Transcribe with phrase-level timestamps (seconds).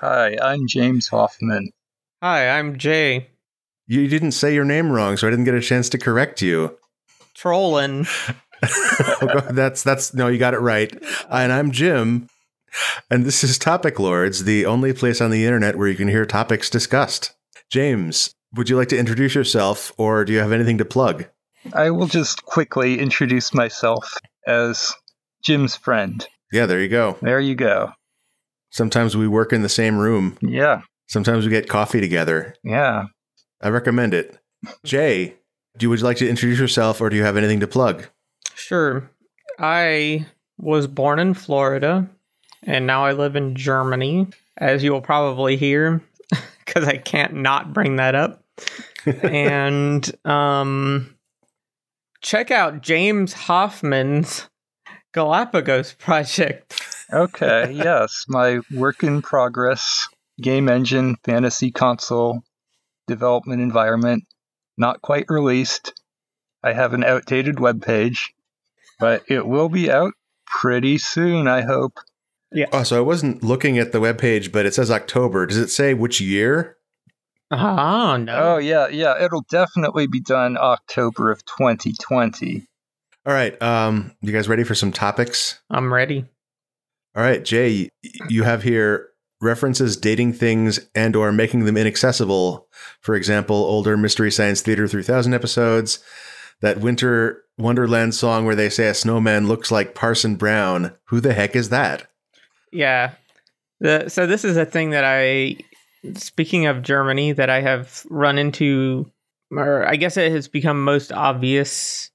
[0.00, 1.72] Hi, I'm James Hoffman.
[2.22, 3.28] Hi, I'm Jay.
[3.86, 6.78] You didn't say your name wrong, so I didn't get a chance to correct you.
[7.34, 8.06] Trolling.
[9.22, 10.90] Oh, that's that's no, you got it right.
[11.30, 12.28] And I'm Jim,
[13.10, 16.24] and this is Topic Lords, the only place on the internet where you can hear
[16.24, 17.32] topics discussed.
[17.70, 21.26] James, would you like to introduce yourself, or do you have anything to plug?
[21.74, 24.14] I will just quickly introduce myself
[24.46, 24.94] as
[25.42, 26.26] Jim's friend.
[26.52, 27.16] Yeah, there you go.
[27.22, 27.92] There you go.
[28.70, 30.36] Sometimes we work in the same room.
[30.40, 32.54] Yeah, Sometimes we get coffee together.
[32.64, 33.06] yeah.
[33.62, 34.38] I recommend it.
[34.84, 35.34] Jay,
[35.76, 38.06] do you, would you like to introduce yourself, or do you have anything to plug?
[38.54, 39.10] Sure.
[39.58, 40.24] I
[40.56, 42.08] was born in Florida
[42.62, 46.02] and now I live in Germany, as you will probably hear,
[46.64, 48.42] because I can't not bring that up.
[49.22, 51.14] and um,
[52.20, 54.48] check out James Hoffman's
[55.12, 56.99] Galapagos project.
[57.12, 58.24] Okay, yes.
[58.28, 60.08] My work in progress
[60.40, 62.42] game engine fantasy console
[63.06, 64.24] development environment
[64.78, 65.92] not quite released.
[66.62, 68.32] I have an outdated web page,
[68.98, 70.12] but it will be out
[70.46, 71.98] pretty soon, I hope.
[72.52, 72.66] Yeah.
[72.72, 75.46] Oh, so I wasn't looking at the webpage, but it says October.
[75.46, 76.76] Does it say which year?
[77.50, 78.54] Oh, no.
[78.54, 79.22] Oh, yeah, yeah.
[79.22, 82.66] It'll definitely be done October of 2020.
[83.26, 83.60] All right.
[83.62, 85.60] Um, you guys ready for some topics?
[85.70, 86.26] I'm ready.
[87.16, 87.88] All right, Jay,
[88.28, 89.08] you have here
[89.40, 92.68] references dating things and or making them inaccessible.
[93.00, 95.98] For example, older Mystery Science Theater 3000 episodes,
[96.60, 100.92] that Winter Wonderland song where they say a snowman looks like Parson Brown.
[101.06, 102.08] Who the heck is that?
[102.72, 103.12] Yeah.
[103.80, 105.56] The, so this is a thing that I,
[106.14, 109.10] speaking of Germany, that I have run into,
[109.50, 112.10] or I guess it has become most obvious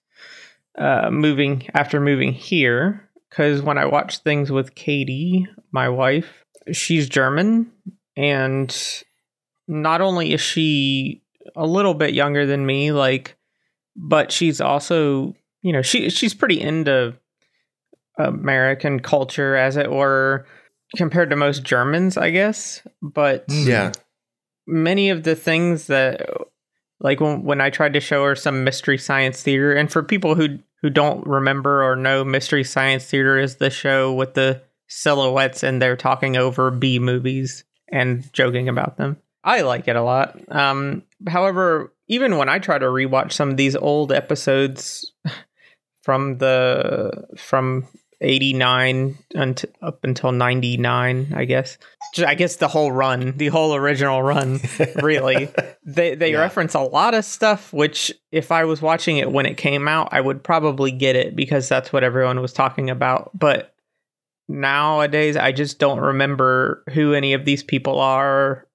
[0.78, 3.05] uh, moving after moving here.
[3.36, 7.70] Because when I watch things with Katie, my wife, she's German,
[8.16, 9.04] and
[9.68, 11.22] not only is she
[11.54, 13.36] a little bit younger than me, like,
[13.98, 17.14] but she's also, you know, she she's pretty into
[18.18, 20.46] American culture, as it were
[20.96, 22.88] compared to most Germans, I guess.
[23.02, 23.68] But Mm.
[23.68, 23.92] Yeah.
[24.66, 26.26] many of the things that,
[27.02, 30.36] like when, when I tried to show her some mystery science theater, and for people
[30.36, 35.64] who who don't remember or know, mystery science theater is the show with the silhouettes
[35.64, 39.18] and they're talking over B movies and joking about them.
[39.44, 40.40] I like it a lot.
[40.50, 45.12] Um, however, even when I try to rewatch some of these old episodes
[46.02, 47.88] from the from
[48.26, 51.78] 89 unt- up until 99 i guess.
[52.26, 54.60] I guess the whole run the whole original run
[55.02, 55.50] really.
[55.86, 56.40] They they Yeah.
[56.40, 60.10] reference a lot of stuff which if i was watching it when it came out
[60.12, 63.32] i would probably get it because that's what everyone was talking about.
[63.38, 63.74] But
[64.48, 68.68] nowadays i just don't remember who any of these people are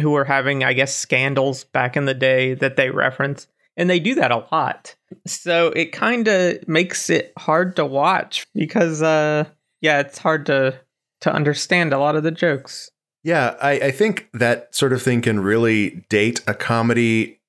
[0.00, 3.46] who were having i guess scandals back in the day that they reference
[3.78, 4.94] and they do that a lot
[5.26, 9.44] so it kind of makes it hard to watch because uh
[9.80, 10.78] yeah it's hard to
[11.20, 12.90] to understand a lot of the jokes
[13.24, 17.40] Yeah, I, I think that sort of thing can really date a comedy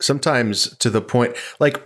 [0.00, 1.80] sometimes to the point like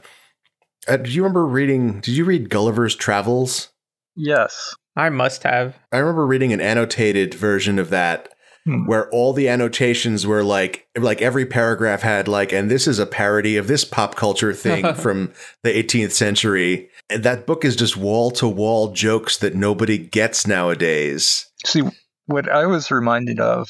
[0.89, 3.69] uh, do you remember reading did you read Gulliver's Travels?
[4.17, 4.75] Yes.
[4.97, 8.32] i must have I remember reading an annotated version of that
[8.65, 8.87] Hmm.
[8.87, 13.07] where all the annotations were like like every paragraph had like and this is a
[13.07, 15.33] parody of this pop culture thing from
[15.65, 20.47] the 18th century and that book is just wall to wall jokes that nobody gets
[20.47, 21.83] nowadays See,
[22.27, 23.67] what I was reminded of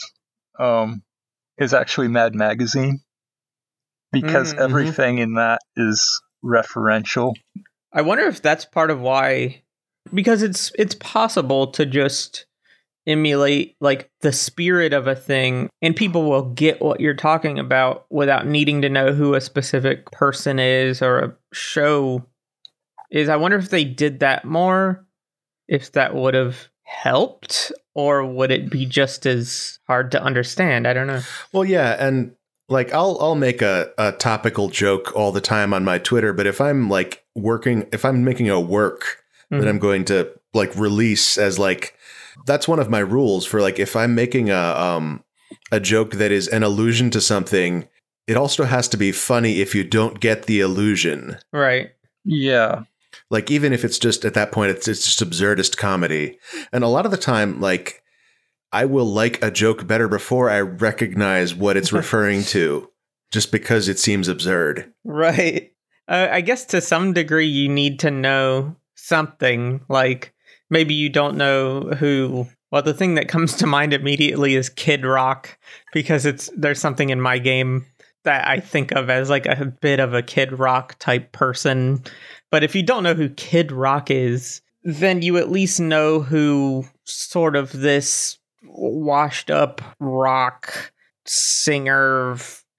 [0.58, 1.02] um,
[1.56, 3.00] is actually Mad Magazine
[4.12, 4.62] because Mm, mhm.
[4.64, 7.32] everything in that is referential.
[7.94, 9.62] i wonder if that's part of why
[10.12, 12.44] because it's it's possible to just
[13.06, 18.06] emulate like the spirit of a thing and people will get what you're talking about
[18.10, 22.24] without needing to know who a specific person is or a show
[23.10, 23.28] is.
[23.28, 25.04] I wonder if they did that more
[25.68, 30.86] if that would have helped or would it be just as hard to understand?
[30.86, 31.20] I don't know.
[31.52, 32.34] Well, yeah, and
[32.68, 36.46] like I'll I'll make a, a topical joke all the time on my Twitter, but
[36.46, 39.18] if I'm like working, if I'm making a work
[39.50, 39.68] that Mhm.
[39.68, 41.94] I'm going to like release as like
[42.46, 45.24] that's one of my rules for like if I'm making a um
[45.70, 47.88] a joke that is an allusion to something,
[48.26, 51.38] it also has to be funny if you don't get the illusion.
[51.52, 51.90] right
[52.24, 52.84] Yeah.
[53.30, 56.38] Like even if it's just at that point it's it's just absurdist comedy.
[56.72, 58.02] And a lot of the time like
[58.72, 62.90] I will like a joke better before I recognize what it's referring to
[63.30, 64.92] just because it seems absurd.
[65.04, 65.72] Right.
[66.08, 69.80] Uh, I guess to some degree you need to know something.
[69.88, 70.34] Like
[70.72, 75.04] maybe you don't know who Well, the thing that comes to mind immediately is Kid
[75.04, 75.58] Rock
[75.92, 77.86] because it's there's something in my game
[78.24, 82.02] that I think of as like a bit of a Kid Rock type person.
[82.50, 86.86] But if you don't know who Kid Rock is, then you at least know who
[87.04, 90.92] sort of this washed up rock
[91.26, 92.36] singer,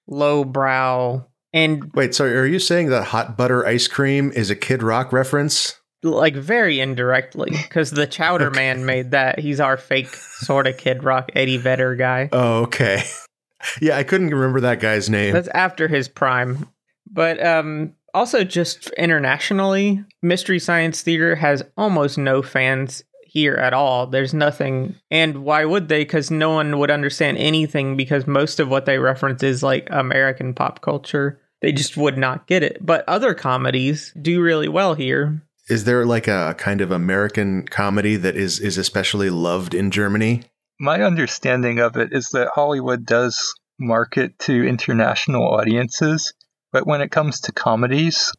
[0.07, 4.81] lowbrow, and Wait, sorry, are you saying that hot butter ice cream is a Kid
[4.81, 5.79] Rock reference?
[6.03, 9.39] Like very indirectly because the Chowder Man made that.
[9.39, 12.29] He's our fake sort of Kid Rock Eddie Vedder guy.
[12.31, 13.03] Oh, okay.
[13.81, 15.33] yeah, I couldn't remember that guy's name.
[15.33, 16.67] That's after his prime.
[17.09, 23.03] But um, also, just internationally, Mystery Science Theater has almost no fans
[23.33, 24.05] here at all.
[24.07, 24.95] There's nothing.
[25.09, 26.01] And why would they?
[26.01, 30.53] Because no one would understand anything because most of what they reference is like American
[30.53, 31.39] pop culture.
[31.61, 32.77] They just would not get it.
[32.85, 35.41] But other comedies do really well here.
[35.69, 40.43] Is there like a kind of American comedy that is is especially loved in Germany?
[40.79, 46.33] My understanding of it is that Hollywood does market to international audiences,
[46.71, 48.31] but when it comes to comedies,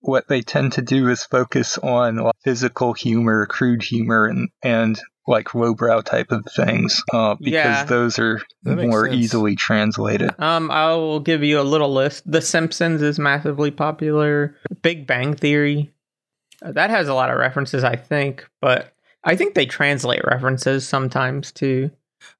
[0.00, 4.98] what they tend to do is focus on like, physical humor, crude humor, and, and
[5.26, 7.84] like lowbrow type of things, uh, because Yeah.
[7.84, 9.16] those are more sense.
[9.16, 10.30] easily translated.
[10.38, 12.30] Um, I will give you a little list.
[12.30, 14.54] The Simpsons is massively popular.
[14.82, 15.92] Big Bang Theory,
[16.62, 18.92] that has a lot of references, I think, but
[19.24, 21.90] I think they translate references sometimes too.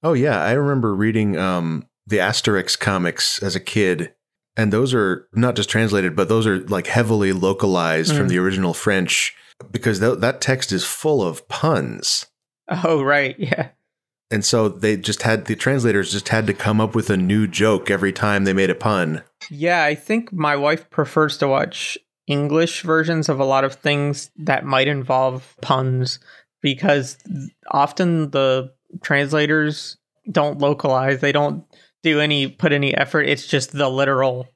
[0.03, 4.13] Oh yeah, I remember reading um the Asterix comics as a kid,
[4.57, 8.31] and those are not just translated, but those are like heavily localized from Mm.
[8.31, 9.35] the original French
[9.71, 12.27] because th- that text is full of puns.
[12.69, 13.71] Oh, right, yeah.
[14.31, 17.47] And so they just had the translators just had to come up with a new
[17.47, 19.23] joke every time they made a pun.
[19.51, 21.97] Yeah, I think my wife prefers to watch
[22.27, 26.19] English versions of a lot of things that might involve puns
[26.61, 27.19] because
[27.71, 29.97] often the translators
[30.31, 31.21] don't localize.
[31.21, 31.65] They don't
[32.03, 33.23] do any put any effort.
[33.23, 34.49] It's just the literal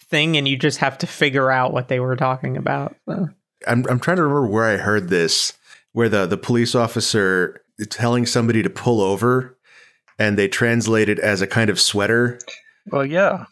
[0.00, 2.96] thing and you just have to figure out what they were talking about.
[3.08, 3.28] So.
[3.66, 5.52] I'm I'm trying to remember where I heard this,
[5.92, 9.56] where the the police officer telling somebody to pull over,
[10.18, 12.38] and they translate it as a kind of sweater.
[12.86, 13.46] Well, yeah.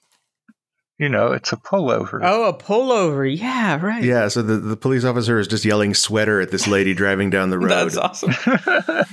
[1.03, 2.21] You know, it's a pullover.
[2.23, 3.27] Oh, a pullover.
[3.37, 4.05] Yeah, right.
[4.05, 7.51] Yeah, so the, the police officer is just yelling sweater at this lady driving down
[7.51, 7.71] the road.
[7.71, 8.33] That's awesome.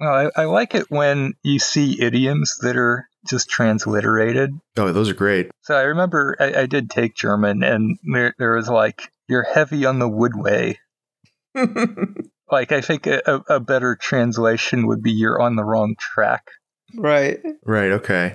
[0.00, 4.58] well, I, I like it when you see idioms that are just transliterated.
[4.76, 5.52] Oh, those are great.
[5.60, 9.84] So I remember I, I did take German, and there, there was like, you're heavy
[9.84, 10.78] on the woodway.
[12.50, 16.48] Like, I think a, a, a better translation would be you're on the wrong track.
[16.96, 17.38] right.
[17.64, 18.34] Right, okay.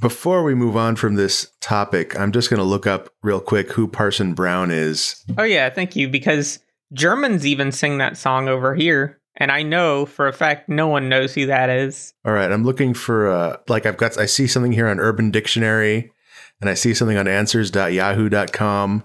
[0.00, 3.72] Before we move on from this topic, I'm just going to look up real quick
[3.72, 5.22] who Parson Brown is.
[5.36, 6.08] Oh yeah, thank you.
[6.08, 6.58] Because
[6.92, 11.08] Germans even sing that song over here, and I know for a fact no one
[11.08, 12.14] knows who that is.
[12.24, 15.30] All right, I'm looking for uh like I've got I see something here on Urban
[15.30, 16.12] Dictionary
[16.60, 19.04] and I see something on answers.yahoo.com,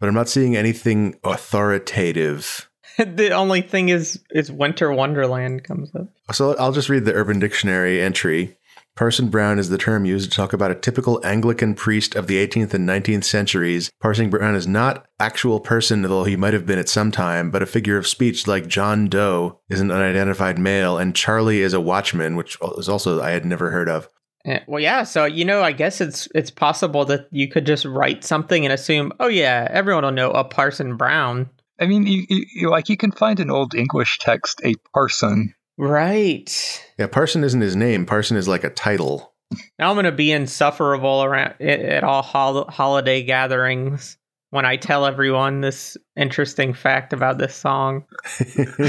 [0.00, 2.70] but I'm not seeing anything authoritative.
[2.98, 6.08] the only thing is, is Winter Wonderland comes up.
[6.32, 8.56] So I'll just read the Urban Dictionary entry.
[8.96, 12.46] Parson Brown is the term used to talk about a typical Anglican priest of the
[12.46, 13.90] 18th and 19th centuries.
[14.00, 17.62] Parson Brown is not actual person, though he might have been at some time, but
[17.62, 21.80] a figure of speech like John Doe is an unidentified male, and Charlie is a
[21.80, 24.08] watchman, which is also I had never heard of.
[24.44, 25.02] Eh, Well, yeah.
[25.02, 28.72] So you know, I guess it's it's possible that you could just write something and
[28.72, 31.50] assume, oh yeah, everyone will know a Parson Brown.
[31.80, 35.52] I mean, you, you, you like you can find an old English text, a parson.
[35.76, 36.84] Right.
[36.98, 38.06] Yeah, Parson isn't his name.
[38.06, 39.32] Parson is like a title.
[39.78, 44.16] Now I'm gonna be insufferable around at, all hol- holiday gatherings
[44.50, 48.04] when I tell everyone this interesting fact about this song.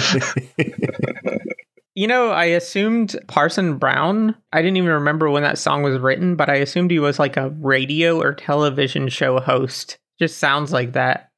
[1.97, 4.35] You know, I assumed Parson Brown.
[4.51, 7.37] I didn't even remember when that song was written, but I assumed he was like
[7.37, 9.97] a radio or television show host.
[10.19, 11.31] Just sounds like that.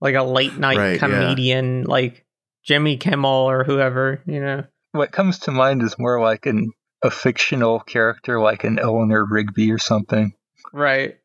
[0.00, 0.98] Like a late night Right, yeah.
[0.98, 2.24] comedian, like
[2.62, 4.64] Jimmy Kimmel or whoever, you know.
[4.94, 6.70] What comes to mind is more like an
[7.02, 10.32] a fictional character, like an Eleanor Rigby or something.
[10.72, 11.18] Right.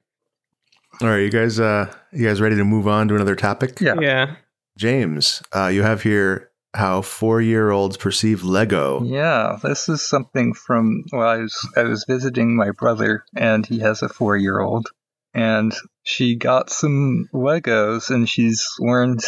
[0.99, 3.79] All right, you guys uh you guys ready to move on to another topic?
[3.79, 3.93] Yeah.
[4.01, 4.35] Yeah.
[4.75, 9.03] James, uh you have here how 4-year-olds perceive Lego.
[9.03, 13.79] Yeah, this is something from well, I was I was visiting my brother, and he
[13.81, 14.87] has a four year old,
[15.35, 19.21] and she got some Legos, and she's learned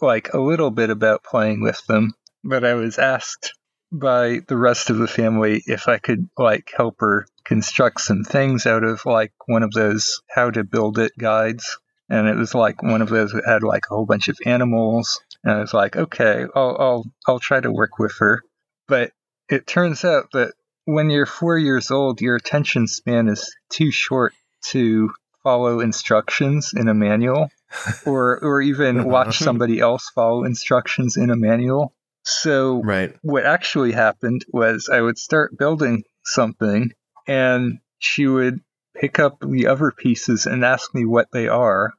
[0.00, 2.14] like a little bit about playing with them.
[2.44, 3.54] But I was asked
[3.92, 8.66] by the rest of the family if I could like help her construct some things
[8.66, 11.78] out of like one of those how to build it guides.
[12.08, 15.20] And it was like one of those that had like a whole bunch of animals.
[15.44, 18.40] And I was like, okay, I'll I'll I'll try to work with her.
[18.88, 19.12] But
[19.48, 24.34] it turns out that when you're four years old, your attention span is too short
[24.70, 25.10] to
[25.42, 27.50] follow instructions in a manual
[28.06, 31.92] or or even watch somebody else follow instructions in a manual.
[32.24, 33.14] So Right.
[33.22, 36.92] what actually happened was I would start building something
[37.26, 38.60] and she would
[38.94, 41.92] pick up the other pieces and ask me what they are.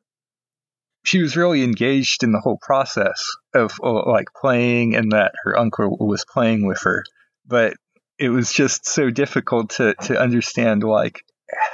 [1.03, 3.21] She was really engaged in the whole process
[3.53, 7.03] of uh, like playing and that her uncle was playing with her.
[7.45, 7.75] But
[8.17, 11.23] it was just so difficult to, to understand like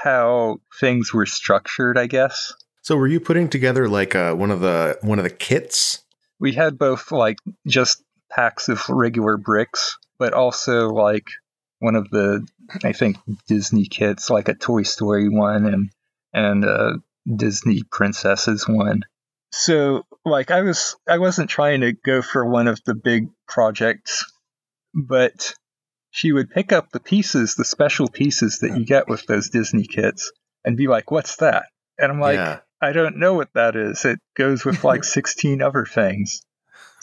[0.04, 2.54] how things were structured, I guess.
[2.82, 6.02] So were you putting together like uh, one of the one of the kits?
[6.40, 7.38] we had both like
[7.68, 11.28] just packs of regular bricks, but also like
[11.80, 12.48] one of the
[12.84, 13.18] I think
[13.48, 15.90] Disney kits, like a Toy Story one and
[16.34, 16.94] and a
[17.34, 19.02] Disney princesses one.
[19.52, 24.26] So like I was I wasn't trying to go for one of the big projects,
[24.94, 25.54] but
[26.12, 29.86] she would pick up the pieces, the special pieces that you get with those Disney
[29.86, 30.32] kits,
[30.66, 31.66] and be like, "What's that?"
[31.98, 32.60] And I'm like, yeah.
[32.82, 34.06] I don't know what that is.
[34.06, 36.42] It goes with like 16 other things.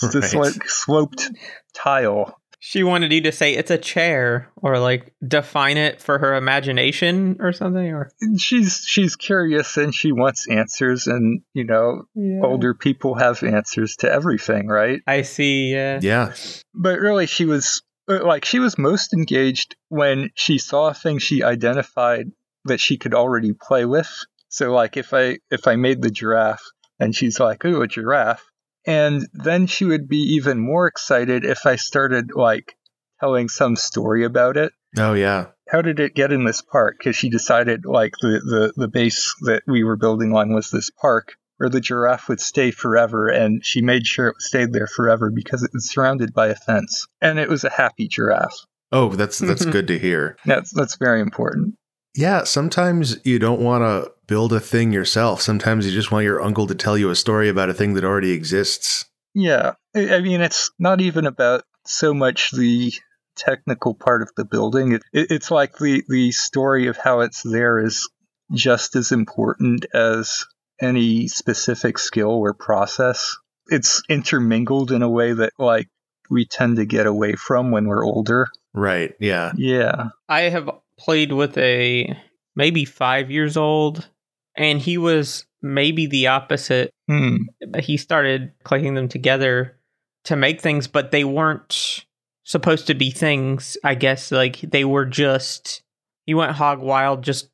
[0.03, 1.31] It's this like sloped
[1.75, 2.39] tile.
[2.59, 7.37] She wanted you to say it's a chair or like define it for her imagination
[7.39, 12.09] or something or She's she's curious and she wants answers and you know
[12.43, 15.01] older people have answers to everything, right?
[15.07, 16.01] I see, yeah.
[16.03, 16.35] Yeah.
[16.75, 21.19] But really she was uh, like she was most engaged when she saw a thing
[21.19, 22.27] she identified
[22.65, 24.11] that she could already play with.
[24.49, 26.65] So like if I if I made the giraffe
[26.99, 28.43] and she's like, "Ooh, a giraffe."
[28.87, 32.77] And then she would be even more excited if I started like
[33.21, 34.73] telling some story about it.
[34.97, 35.47] Oh yeah.
[35.69, 36.97] How did it get in this park?
[36.99, 40.91] Because she decided like the, the, the base that we were building on was this
[40.91, 45.31] park where the giraffe would stay forever, and she made sure it stayed there forever
[45.31, 47.07] because it was surrounded by a fence.
[47.21, 48.67] And it was a happy giraffe.
[48.93, 50.37] Oh, that's that's good to hear.
[50.45, 51.75] That's that's very important.
[52.15, 55.41] Yeah, sometimes you don't want to build a thing yourself.
[55.41, 58.05] Sometimes you just want your uncle to tell you a story about a thing that
[58.05, 59.05] already exists.
[59.35, 62.93] Yeah, I I mean, it's not even about so much the
[63.37, 64.93] technical part of the building.
[64.93, 68.09] It, it, it's like the the story of how it's there is
[68.53, 70.45] just as important as
[70.81, 73.37] any specific skill or process.
[73.69, 75.89] It's intermingled in a way that like
[76.31, 78.47] we tend to get away from when we're older.
[78.75, 79.15] Right.
[79.21, 79.53] Yeah.
[79.57, 80.09] Yeah.
[80.29, 82.17] I have played with a
[82.55, 84.09] maybe five years old,
[84.57, 86.91] and he was maybe the opposite.
[87.09, 87.37] Hmm.
[87.81, 89.77] He started clicking them together
[90.25, 92.05] to make things, but they weren't
[92.45, 93.77] supposed to be things.
[93.85, 95.83] I guess like they were just.
[96.25, 97.49] He went hog wild, just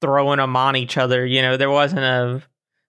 [0.00, 1.24] throwing them on each other.
[1.24, 2.42] You know, there wasn't a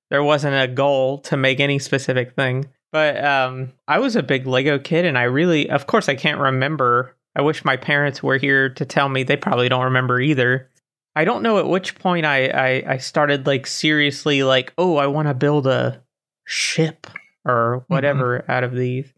[0.10, 2.66] there wasn't a goal to make any specific thing.
[2.92, 6.40] But um, I was a big Lego kid, and I really, of course, I can't
[6.40, 7.16] remember.
[7.36, 9.22] I wish my parents were here to tell me.
[9.22, 10.70] They probably don't remember either.
[11.16, 15.08] I don't know at which point I I, I started like seriously like, oh, I
[15.08, 16.02] want to build a
[16.46, 17.08] ship
[17.46, 19.12] or whatever out of these.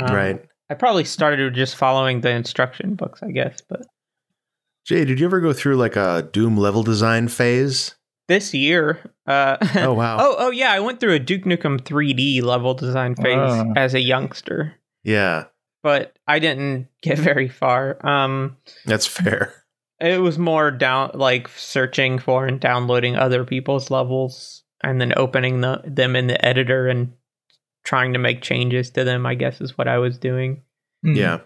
[0.00, 0.44] Um, right.
[0.70, 3.60] I probably started with just following the instruction books, I guess.
[3.68, 3.82] But
[4.84, 7.94] Jay, did you ever go through like a Doom level design phase?
[8.26, 10.16] this year, uh, Oh wow.
[10.18, 13.72] oh oh yeah, I went through a Duke Nukem 3D level design phase Wow.
[13.76, 14.74] as a youngster.
[15.02, 15.44] Yeah,
[15.82, 17.98] but I didn't get very far.
[18.06, 19.63] Um, that's fair.
[20.00, 25.60] It was more down like searching for and downloading other people's levels and then opening
[25.60, 27.12] the, them in the editor and
[27.84, 29.24] trying to make changes to them.
[29.26, 30.62] I guess is what I was doing.
[31.02, 31.14] Hmm.
[31.14, 31.38] Yeah.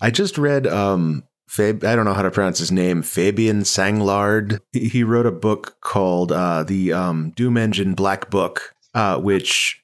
[0.00, 4.60] I just read um Fab I don't know how to pronounce his name, Fabien Sanglard.
[4.72, 9.82] He he wrote a book called uh the um Doom Engine Black Book, uh which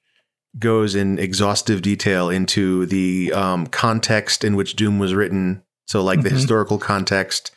[0.59, 6.23] goes in exhaustive detail into the um context in which Doom was written, so like
[6.23, 6.35] the Mhm.
[6.35, 7.50] historical context,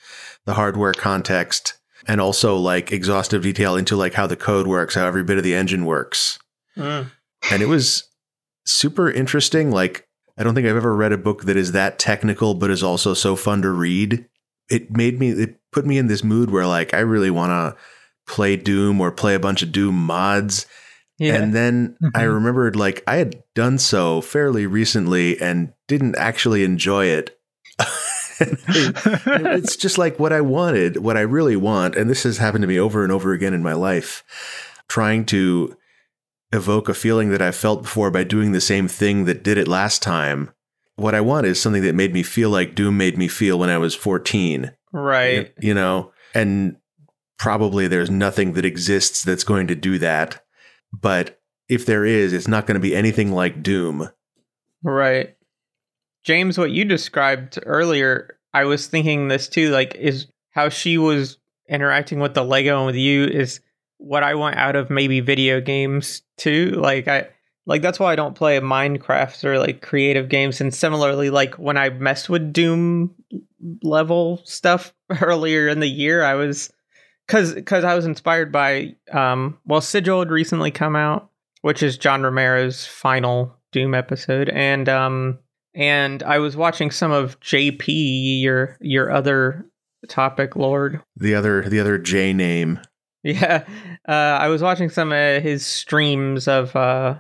[0.46, 1.74] the hardware context,
[2.08, 5.44] and also like exhaustive detail into like how the code works, how every bit of
[5.44, 6.40] the engine works.
[6.76, 8.04] And it was
[8.66, 12.54] super interesting like i don't think i've ever read a book that is that technical
[12.54, 14.26] but is also so fun to read.
[14.70, 17.82] It made me it put me in this mood where like i really want to
[18.32, 20.66] play doom or play a bunch of doom mods.
[21.18, 22.34] Yeah, and then i Mhm.
[22.36, 27.38] remembered like i had done so fairly recently and didn't actually enjoy it
[28.40, 31.96] it's just like what I wanted, what I really want.
[31.96, 34.24] And this has happened to me over and over again in my life,
[34.88, 35.76] trying to
[36.52, 39.68] evoke a feeling that I felt before by doing the same thing that did it
[39.68, 40.52] last time.
[40.96, 43.70] What I want is something that made me feel like Doom made me feel when
[43.70, 44.72] I was 14.
[44.92, 45.54] right.
[45.60, 46.78] You know, and
[47.38, 50.44] probably there's nothing that exists that's going to do that.
[50.92, 54.10] But if there is, it's not going to be anything like Doom.
[54.84, 55.36] Right.
[56.30, 59.72] James, what you described earlier, I was thinking this too.
[59.72, 63.62] Like, is how she was interacting with the Lego and with you is
[63.98, 66.70] what I want out of maybe video games too.
[66.78, 67.30] Like, I
[67.66, 70.62] like that's why I don't play Minecraft or like creative games.
[70.62, 73.16] And similarly, like when I messed with Doom
[73.82, 76.72] level stuff earlier in the year, I was
[77.26, 81.32] because because I was inspired by um well Sigil had recently come out,
[81.64, 85.40] which is John Romero's final Doom episode, and um
[85.76, 89.66] and I was watching some of JP, your your other
[90.08, 91.02] topic lord.
[91.16, 92.80] The other the other J name.
[93.24, 93.66] Yeah,
[94.08, 97.16] uh, I was watching some of his streams of uh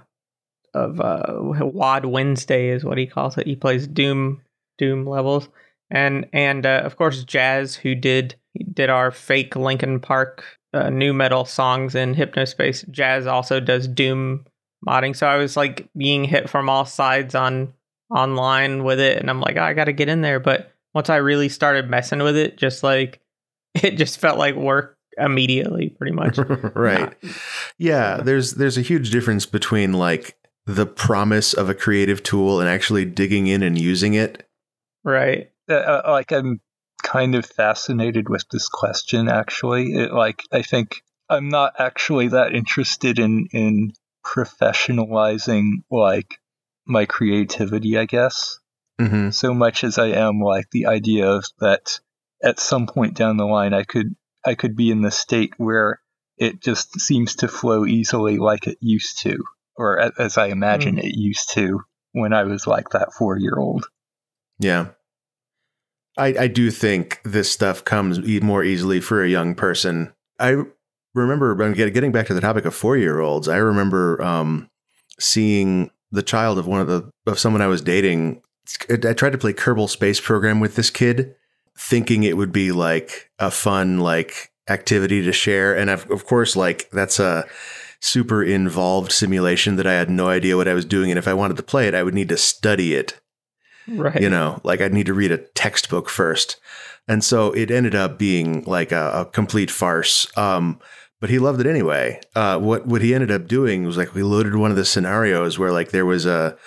[0.74, 3.48] of uh Wad Wednesday is what he calls it.
[3.48, 4.41] He plays Doom
[4.77, 5.50] Doom levels,
[5.91, 8.36] and and uh, of course Jazz, who did
[8.74, 12.89] did our fake Linkin Park uh, nu metal songs in Hypnospace.
[12.89, 14.46] Jazz also does Doom
[14.88, 17.74] modding, so I was like being hit from all sides on
[18.10, 20.39] online with it, and I'm like, oh, I got to get in there.
[20.39, 23.20] But once I really started messing with it, just like
[23.75, 26.38] it just felt like work immediately, pretty much.
[26.75, 27.13] right.
[27.78, 32.70] Yeah, there's there's a huge difference between like the promise of a creative tool and
[32.70, 34.48] actually digging in and using it.
[35.04, 35.51] Right.
[35.70, 36.62] Uh, uh, like I'm
[37.04, 39.30] kind of fascinated with this question.
[39.30, 43.94] Actually, it, like I think I'm not actually that interested in in
[44.25, 46.38] professionalizing like
[46.89, 47.98] my creativity.
[47.98, 48.60] I guess
[49.00, 49.29] Mm-hmm.
[49.29, 52.01] so much as I am like the idea of that
[52.43, 54.13] at some point down the line I could
[54.46, 56.01] I could be in the state where
[56.38, 59.43] it just seems to flow easily like it used to,
[59.75, 61.81] or as I imagine it used to
[62.12, 63.86] when I was like that four year old.
[64.60, 64.88] Yeah.
[66.17, 70.13] I, I do think this stuff comes more easily for a young person.
[70.39, 70.63] I
[71.13, 73.48] remember when getting back to the topic of four year olds.
[73.48, 74.69] I remember um,
[75.19, 78.42] seeing the child of one of the of someone I was dating.
[78.90, 81.36] I tried to play Kerbal Space Program with this kid,
[81.77, 86.55] thinking it would be like a fun like activity to share, and of, of course,
[86.55, 87.46] like that's a
[88.01, 91.33] super involved simulation that I had no idea what I was doing, and if I
[91.33, 93.20] wanted to play it, I would need to study it
[93.88, 94.22] Right.
[94.22, 96.57] you know like i'd need to read a textbook first
[97.07, 100.79] and so it ended up being like a, a complete farce um
[101.20, 104.24] but he loved it anyway uh what what he ended up doing was like we
[104.24, 106.58] loaded one of the scenarios where like there was a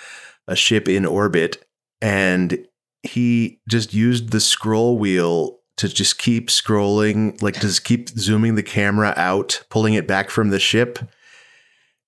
[0.46, 1.64] a ship in orbit
[2.00, 2.66] and
[3.02, 8.62] he just used the scroll wheel to just keep scrolling like just keep zooming the
[8.62, 10.98] camera out pulling it back from the ship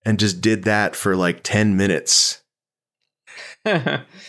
[0.04, 2.42] and just did that for like 10 minutes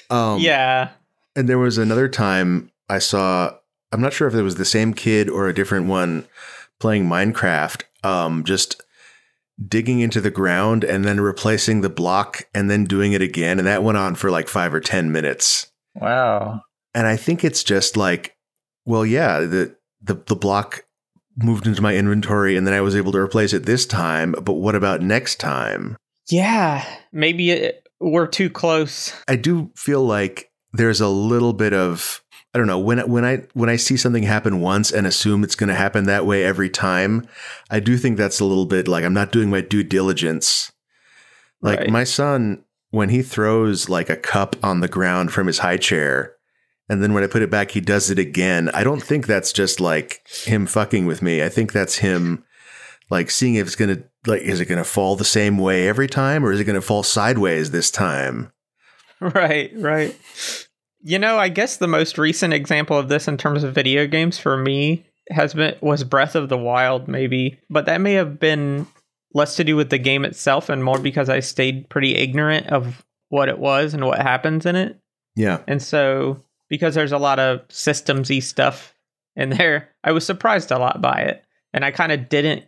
[0.10, 0.92] um yeah.
[1.36, 3.56] and there was another time I saw,
[3.92, 6.26] I'm not sure if it was the same kid or a different one
[6.80, 8.82] playing Minecraft, um, just
[9.68, 13.58] digging into the ground and then replacing the block and then doing it again.
[13.58, 15.72] And that went on for like five or 10 minutes.
[15.96, 16.62] Wow.
[16.94, 18.36] And I think it's just like,
[18.86, 20.86] well, yeah, the, the, the block
[21.38, 24.34] moved into my inventory and then I was able to replace it this time.
[24.34, 25.98] But what about next time?
[26.30, 26.86] Yeah.
[27.12, 29.14] Maybe it, we're too close.
[29.28, 32.22] I do feel like there's a little bit of
[32.56, 35.56] I don't know when when I when I see something happen once and assume it's
[35.56, 37.28] going to happen that way every time.
[37.70, 40.72] I do think that's a little bit like I'm not doing my due diligence.
[41.62, 41.90] Like Right.
[41.90, 46.38] my son when he throws like a cup on the ground from his high chair
[46.88, 48.70] and then when I put it back he does it again.
[48.74, 51.44] I don't think that's just like him fucking with me.
[51.44, 52.46] I think that's him
[53.10, 55.90] like seeing if it's going to like is it going to fall the same way
[55.90, 58.54] every time or is it going to fall sideways this time?
[59.22, 60.16] Right, right.
[61.08, 64.40] You know, I guess the most recent example of this in terms of video games
[64.40, 68.88] for me has been was Breath of the Wild maybe, but that may have been
[69.32, 73.06] less to do with the game itself and more because I stayed pretty ignorant of
[73.30, 75.00] what it was and what happens in it.
[75.36, 75.60] Yeah.
[75.68, 78.96] And so because there's a lot of systemsy stuff
[79.36, 81.46] in there, I was surprised a lot by it.
[81.72, 82.66] And I kind of didn't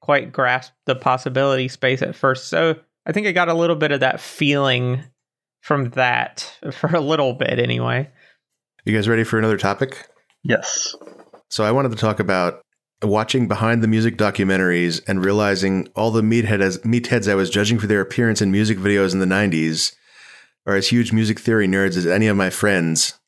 [0.00, 2.46] quite grasp the possibility space at first.
[2.46, 5.02] So I think I got a little bit of that feeling
[5.60, 8.10] from that for a little bit anyway.
[8.84, 10.08] You guys ready for another topic?
[10.42, 10.94] Yes.
[11.50, 12.62] So I wanted to talk about
[13.02, 17.78] watching behind the music documentaries and realizing all the meathead as, meatheads I was judging
[17.78, 19.94] for their appearance in music videos in the 90s
[20.66, 23.18] are as huge music theory nerds as any of my friends.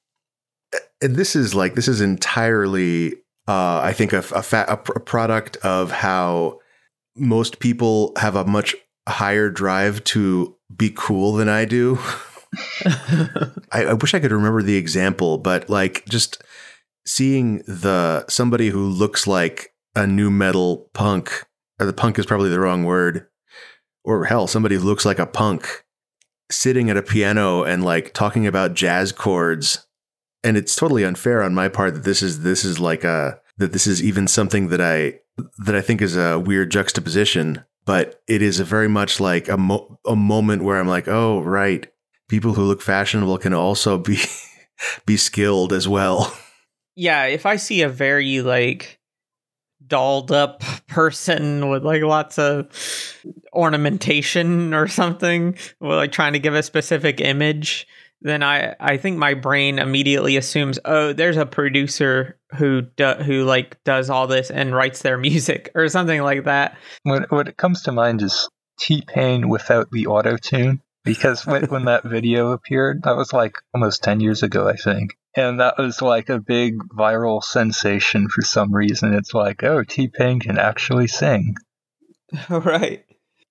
[1.01, 3.15] And this is like this is entirely
[3.49, 6.61] uh, I think a, a, fa- a pr- a product of how
[7.17, 8.75] most people have a much
[9.09, 11.99] higher drive to be cool than I do.
[13.73, 16.43] I, I wish I could remember the example, but like just
[17.07, 21.47] seeing the somebody who looks like a nu metal punk,
[21.81, 23.27] or the punk is probably the wrong word,
[24.05, 25.85] or hell, somebody who looks like a punk
[26.51, 29.87] sitting at a piano and like talking about jazz chords.
[30.45, 33.73] And it's totally unfair on my part that this is this is like a that
[33.73, 35.21] this is even something that I
[35.59, 39.57] that I think is a weird juxtaposition, but it is a very much like a
[39.57, 41.87] mo- a moment where I'm like, "Oh, right.
[42.29, 44.19] People who look fashionable can also be
[45.07, 46.35] be skilled as well."
[46.95, 49.01] Yeah, if I see a very like
[49.87, 52.69] dolled up person with like lots of
[53.53, 57.87] ornamentation or something, like trying to give a specific image,
[58.23, 63.45] then I I think my brain immediately assumes, oh, there's a producer who do, who
[63.45, 66.77] like does all this and writes their music or something like that.
[67.03, 70.81] What what comes to mind is T Pain without the auto tune.
[71.05, 75.17] Because when, when that video appeared, that was like almost 10 years ago, I think.
[75.35, 79.15] And that was like a big viral sensation for some reason.
[79.15, 81.57] It's like, oh, T Pain can actually sing.
[82.49, 83.05] right.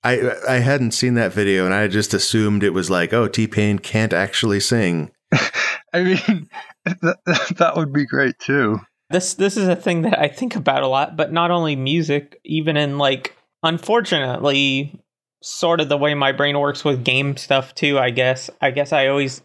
[0.03, 3.47] I I hadn't seen that video and I just assumed it was like, oh, T
[3.47, 5.11] Pain can't actually sing.
[5.93, 6.49] I mean,
[6.85, 8.79] that, that would be great too.
[9.09, 12.39] This this is a thing that I think about a lot, but not only music,
[12.43, 14.99] even in like unfortunately
[15.43, 18.49] sort of the way my brain works with game stuff too, I guess.
[18.61, 19.41] I guess I always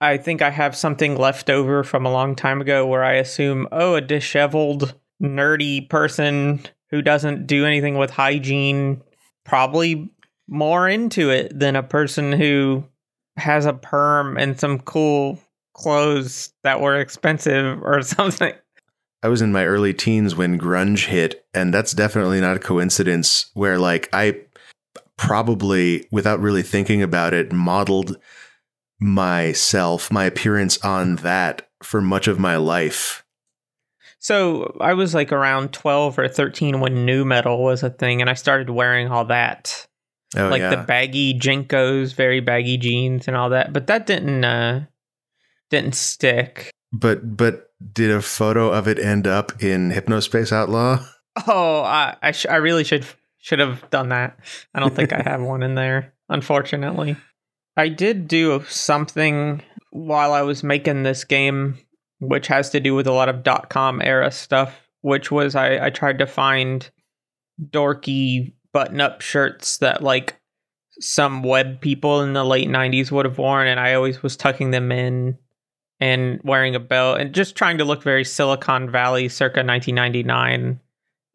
[0.00, 3.66] I think I have something left over from a long time ago where I assume,
[3.72, 9.02] oh, a disheveled nerdy person who doesn't do anything with hygiene
[9.46, 10.10] probably
[10.48, 12.84] more into it than a person who
[13.36, 15.38] has a perm and some cool
[15.74, 18.52] clothes that were expensive or something.
[19.22, 23.50] I was in my early teens when grunge hit, and that's definitely not a coincidence
[23.54, 24.42] where like I
[25.16, 28.18] probably without really thinking about it modeled
[29.00, 33.24] myself, my appearance on that for much of my life.
[34.26, 38.28] So I was like around 12 or 13 when nu metal was a thing, and
[38.28, 39.86] I started wearing all that.
[40.36, 40.70] Oh, like yeah.
[40.70, 43.72] the baggy JNCOs, very baggy jeans and all that.
[43.72, 44.86] But that didn't uh
[45.70, 46.72] didn't stick.
[46.92, 51.06] but but did a photo of it end up in Hypnospace Outlaw?
[51.46, 53.06] Oh, I I, sh- I really should
[53.38, 54.40] should have done that.
[54.74, 57.16] I don't think I have one in there, unfortunately.
[57.76, 61.78] I did do something while I was making this game,
[62.20, 64.88] which has to do with a lot of dot com era stuff.
[65.02, 66.88] Which was I I tried to find
[67.60, 70.38] dorky button up shirts that like
[71.00, 74.70] some web people in the late 90s would have worn and I always was tucking
[74.70, 75.38] them in
[76.00, 80.80] and wearing a belt and just trying to look very Silicon Valley circa 1999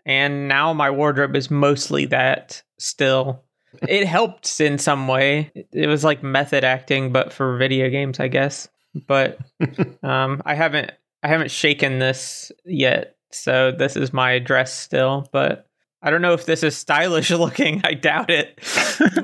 [0.05, 3.43] and now my wardrobe is mostly that still.
[3.87, 5.51] It helped in some way.
[5.71, 8.67] It was like method acting but for video games I guess
[9.07, 9.39] but
[10.03, 10.91] um I haven't
[11.23, 15.67] I haven't shaken this yet so this is my dress still but
[16.03, 17.81] I don't know if this is stylish looking.
[17.83, 18.59] I doubt it.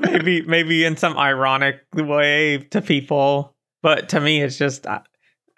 [0.00, 4.86] maybe maybe in some ironic way to people, but to me it's just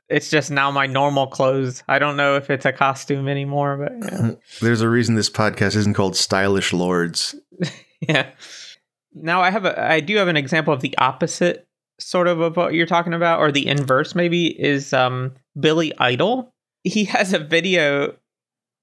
[0.09, 1.83] it's just now my normal clothes.
[1.89, 4.31] I don't know if it's a costume anymore, but yeah.
[4.61, 7.35] There's a reason this podcast isn't called Stylish Lords.
[8.01, 8.31] yeah.
[9.13, 11.69] Now I have a I do have an example of the opposite
[12.01, 16.53] sort of of what you're talking about or the inverse maybe is um Billy Idol.
[16.85, 18.17] He has a video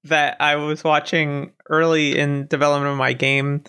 [0.04, 3.64] that I was watching early in development of my game.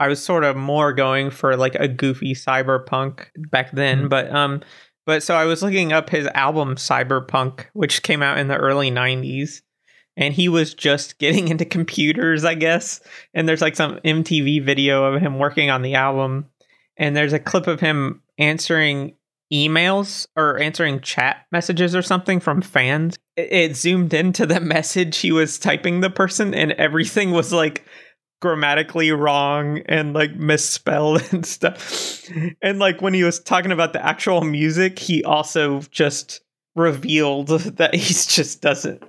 [0.00, 4.62] I was sort of more going for like a goofy cyberpunk back then, but um
[5.06, 8.90] but so I was looking up his album Cyberpunk, which came out in the early
[8.90, 9.60] 90s,
[10.16, 13.00] and he was just getting into computers, I guess.
[13.32, 16.46] And there's like some MTV video of him working on the album,
[16.96, 19.14] and there's a clip of him answering
[19.52, 23.16] emails or answering chat messages or something from fans.
[23.36, 27.84] It, it zoomed into the message he was typing the person, and everything was like
[28.40, 32.28] grammatically wrong and like misspelled and stuff.
[32.60, 36.40] And like when he was talking about the actual music, he also just
[36.76, 39.02] revealed that he just doesn't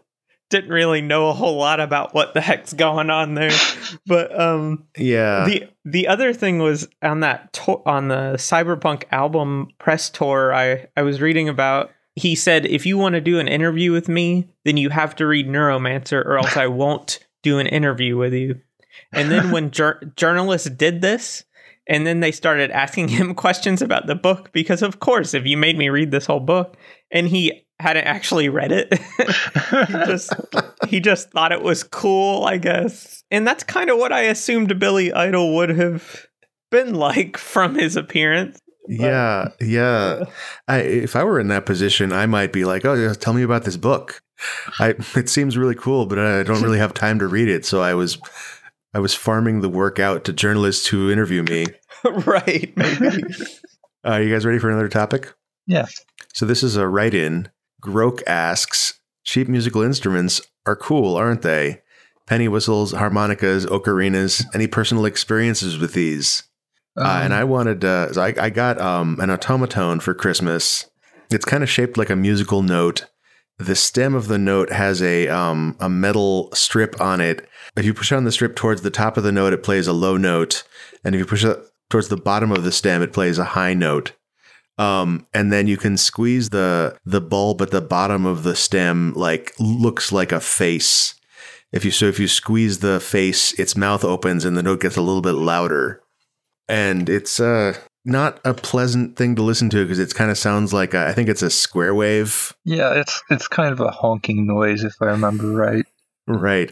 [0.49, 3.51] didn't really know a whole lot about what the heck's going on there.
[4.05, 5.45] But um Yeah.
[5.45, 10.87] the the other thing was on that to- on the Cyberpunk album press tour I
[10.95, 14.47] I was reading about he said if you want to do an interview with me
[14.63, 18.59] then you have to read Neuromancer or else I won't do an interview with you.
[19.11, 21.43] And then when jour- journalists did this
[21.87, 25.57] and then they started asking him questions about the book because of course if you
[25.57, 26.77] made me read this whole book
[27.11, 28.93] and he hadn't actually read it
[29.87, 30.33] he just
[30.87, 34.79] he just thought it was cool i guess and that's kind of what i assumed
[34.79, 36.25] billy idol would have
[36.71, 40.25] been like from his appearance Yeah, yeah.
[40.67, 43.63] I, if I were in that position, I might be like, "Oh, tell me about
[43.63, 44.21] this book."
[44.79, 47.65] I it seems really cool, but I don't really have time to read it.
[47.65, 48.19] So I was,
[48.93, 51.65] I was farming the work out to journalists who interview me.
[52.27, 53.23] right maybe
[54.07, 55.33] Uh, you guys ready for another topic?
[55.65, 55.87] Yeah.
[56.35, 57.49] So this is a write-in.
[57.85, 61.81] Groke asks, cheap musical instruments are cool, aren't they?
[62.25, 64.43] Penny whistles, harmonicas, ocarinas.
[64.55, 66.43] Any personal experiences with these?
[66.97, 70.89] uh, and Um, I wanted, uh, I, I got um, an Otamatone for Christmas.
[71.29, 73.05] It's kind of shaped like a musical note.
[73.57, 77.47] The stem of the note has a um, a metal strip on it.
[77.77, 79.93] If you push on the strip towards the top of the note, it plays a
[79.93, 80.63] low note,
[81.03, 81.57] and if you push it
[81.89, 84.11] towards the bottom of the stem, it plays a high note.
[84.77, 89.13] Um, and then you can squeeze the the bulb at the bottom of the stem,
[89.13, 91.15] like looks like a face.
[91.71, 94.97] If you so if you squeeze the face, its mouth opens and the note gets
[94.97, 96.01] a little bit louder.
[96.67, 100.71] And it's uh not a pleasant thing to listen to because it kind of sounds
[100.71, 104.45] like a, I think it's a square wave, yeah, it's it's kind of a honking
[104.45, 105.85] noise if I remember right.
[106.27, 106.71] right?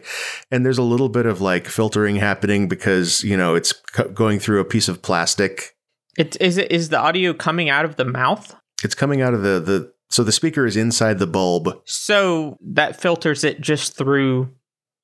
[0.51, 4.39] And there's a little bit of like filtering happening because you know it's co- going
[4.39, 5.72] through a piece of plastic.
[6.17, 8.55] It is it is the audio coming out of the mouth?
[8.83, 13.01] It's coming out of the the so the speaker is inside the bulb So that
[13.01, 14.49] filters it just through.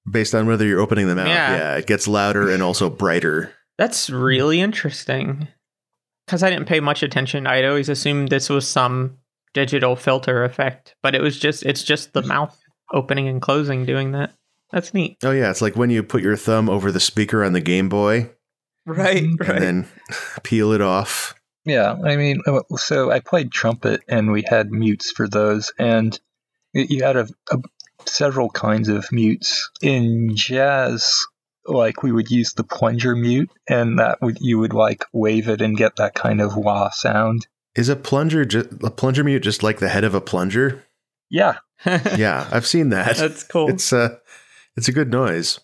[0.10, 1.28] based on whether you're opening the mouth.
[1.28, 1.56] Yeah.
[1.58, 3.54] yeah it gets louder and also brighter.
[3.78, 5.48] That's really interesting.
[6.26, 7.48] Because I didn't pay much attention.
[7.48, 9.18] I'd always assumed this was some
[9.54, 12.56] digital filter effect, but it was just it's just the mouth
[12.94, 14.34] opening and closing doing that.
[14.72, 15.18] That's neat.
[15.24, 17.90] Oh yeah, it's like when you put your thumb over the speaker on the Game
[17.90, 18.30] Boy
[18.86, 19.50] Right, right.
[19.50, 19.88] and then
[20.44, 21.36] peel it off.
[21.66, 26.20] Yeah, I mean, uh, so I played trumpet, and we had mutes for those, and
[26.74, 27.58] you had a, a,
[28.06, 31.14] several kinds of mutes in jazz.
[31.66, 35.62] Like we would use the plunger mute, and that would you would like wave it
[35.62, 37.46] and get that kind of wah sound.
[37.76, 40.86] Is a plunger ju- a plunger mute just like the head of a plunger?
[41.30, 41.58] Yeah,
[42.18, 43.18] Yeah, I've seen that.
[43.18, 43.70] That's cool.
[43.70, 44.20] It's a
[44.76, 45.60] it's a good noise.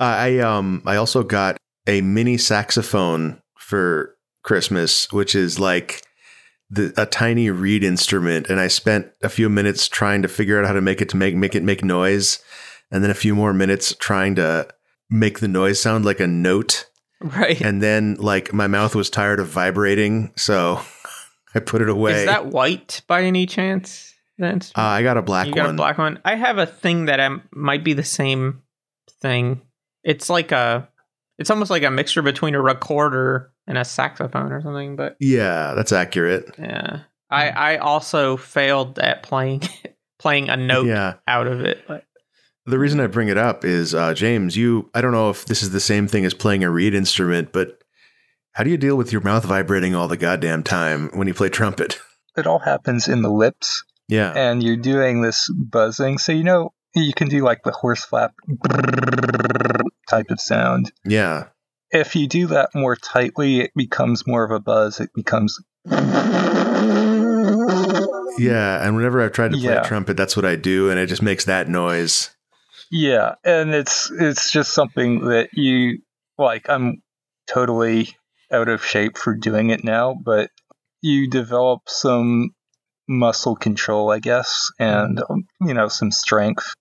[0.00, 6.02] Uh, I um I also got a mini saxophone for Christmas, which is like
[6.70, 10.66] the a tiny reed instrument, and I spent a few minutes trying to figure out
[10.66, 12.42] how to make it to make make it make noise,
[12.90, 14.68] and then a few more minutes trying to
[15.10, 16.86] make the noise sound like a note,
[17.20, 17.60] right.
[17.60, 20.80] and then like my mouth was tired of vibrating, so
[21.54, 22.20] I put it away.
[22.20, 24.14] Is that white by any chance?
[24.38, 25.74] That's uh, I got a black you got one.
[25.74, 26.18] a black one.
[26.24, 28.62] I have a thing that I, might be the same
[29.20, 29.62] thing.
[30.02, 30.88] It's like a,
[31.42, 34.96] it's almost like a mixture between a recorder and a saxophone or something.
[34.96, 36.54] But yeah, that's accurate.
[36.58, 39.62] yeah, I I also failed at playing
[40.18, 41.14] playing a note Yeah.
[41.26, 41.82] out of it.
[41.88, 42.04] But
[42.64, 45.64] The reason I bring it up is, uh, James, you, I don't know if this
[45.64, 47.82] is the same thing as playing a reed instrument, but
[48.52, 51.48] how do you deal with your mouth vibrating all the goddamn time when you play
[51.48, 51.98] trumpet?
[52.36, 54.32] it all happens in the lips, Yeah.
[54.36, 56.18] and you're doing this buzzing.
[56.18, 58.32] So you know you can do like the horse flap
[60.08, 60.92] type of sound.
[61.04, 61.44] Yeah.
[61.90, 64.98] if you do that more tightly, it becomes more of a buzz.
[65.00, 65.58] It becomes.
[68.38, 68.84] Yeah.
[68.86, 69.82] And whenever I've tried to play Yeah.
[69.82, 70.90] trumpet, that's what I do.
[70.90, 72.30] And it just makes that noise.
[72.90, 75.98] Yeah, and it's it's just something that you
[76.36, 76.68] like.
[76.68, 77.02] I'm
[77.46, 78.14] totally
[78.52, 80.50] out of shape for doing it now, but
[81.00, 82.50] you develop some
[83.08, 85.22] muscle control, I guess, and
[85.62, 86.74] you know some strength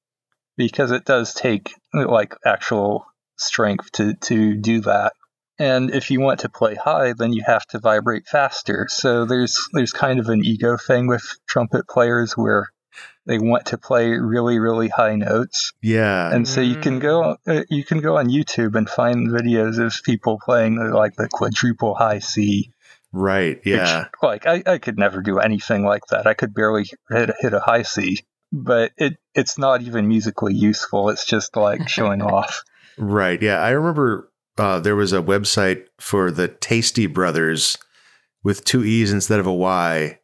[0.58, 3.06] because it does take like actual
[3.42, 5.14] strength to to do that.
[5.60, 8.88] And if you want to play high, then you have to vibrate faster.
[8.90, 12.70] So there's there's kind of an ego thing with trumpet players where
[13.28, 16.34] they want to play really really high notes Yeah.
[16.34, 19.94] and so you can go uh, you can go on YouTube and find videos of
[20.04, 22.72] people playing like the quadruple high C.
[23.12, 23.58] right.
[23.58, 24.06] which, Yeah.
[24.24, 26.26] like I, I could never do anything like that.
[26.26, 28.18] I could barely hit hit a high C,
[28.52, 31.10] but it it's not even musically useful.
[31.10, 32.64] It's just like showing off.
[32.98, 33.42] Right.
[33.42, 33.60] Yeah.
[33.60, 37.78] I remember uh, there was a website for the Tastee Brothers
[38.44, 40.20] with two E's instead of a Y.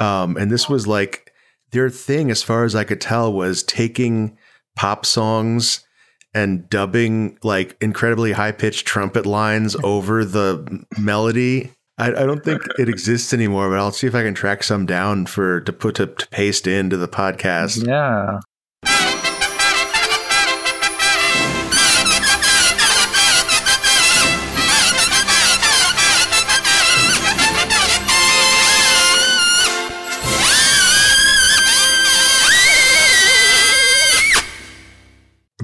[0.00, 1.32] Um, and this was like
[1.72, 4.38] their thing, as far as I could tell, was taking
[4.76, 5.84] pop songs
[6.34, 11.72] and dubbing like incredibly high pitched trumpet lines over the melody.
[11.98, 14.86] I, I don't think it exists anymore, but I'll see if I can track some
[14.86, 17.84] down for to put to, to paste into the podcast.
[17.86, 18.38] Yeah.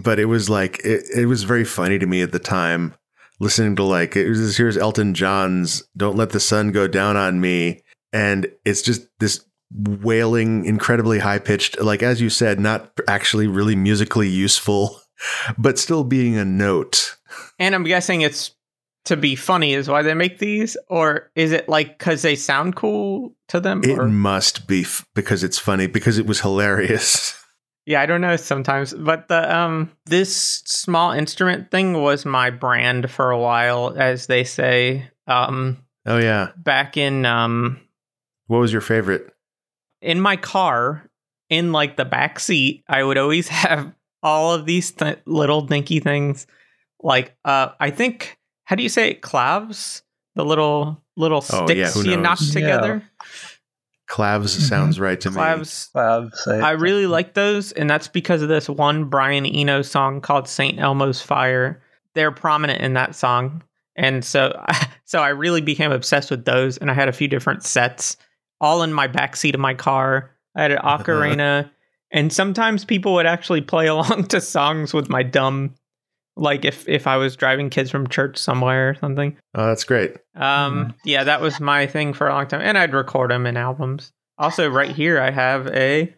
[0.04, 2.94] But it was like it, it was very funny to me at the time
[3.40, 7.40] listening to like it was here's Elton John's "Don't Let the Sun Go Down on
[7.40, 13.48] Me," and it's just this wailing, incredibly high pitched, like as you said, not actually
[13.48, 15.00] really musically useful,
[15.58, 17.16] but still being a note.
[17.58, 18.52] and I'm guessing it's
[19.06, 22.76] to be funny is why they make these, or is it like because they sound
[22.76, 23.82] cool to them?
[23.84, 24.08] It or?
[24.08, 27.38] must be f- because it's funny because it was hilarious.
[27.86, 33.10] Yeah, I don't know sometimes, but the um this small instrument thing was my brand
[33.10, 35.08] for a while, as they say.
[35.26, 36.52] Um, Oh yeah.
[36.56, 37.80] back in um
[38.46, 39.30] What was your favorite?
[40.02, 41.08] in my car,
[41.48, 46.00] in like the back seat, I would always have all of these th- little dinky
[46.00, 46.46] things,
[47.02, 49.20] like uh, I think how do you say it?
[49.22, 50.02] Claves,
[50.34, 53.02] the little little Oh, sticks yeah, you knock together.
[53.18, 53.53] Claves
[54.08, 54.68] Mhm.
[54.68, 55.36] sounds right to me.
[55.36, 55.90] Claves.
[55.94, 60.20] Labs, I, I really like those, and that's because of this one Brian Eno song
[60.20, 61.82] called "Saint Elmo's Fire."
[62.14, 63.62] They're prominent in that song,
[63.96, 64.62] and so
[65.04, 66.76] so I really became obsessed with those.
[66.78, 68.16] And I had a few different sets,
[68.60, 70.30] all in my back seat of my car.
[70.56, 71.70] I had an ocarina,
[72.12, 75.74] and sometimes people would actually play along to songs with my dumb,
[76.36, 79.36] like if if I was driving kids from church somewhere or something.
[79.54, 80.16] Oh, that's great.
[80.34, 83.56] Um, yeah, that was my thing for a long time, and I'd record them in
[83.56, 84.12] albums.
[84.38, 86.12] Also, right here, I have a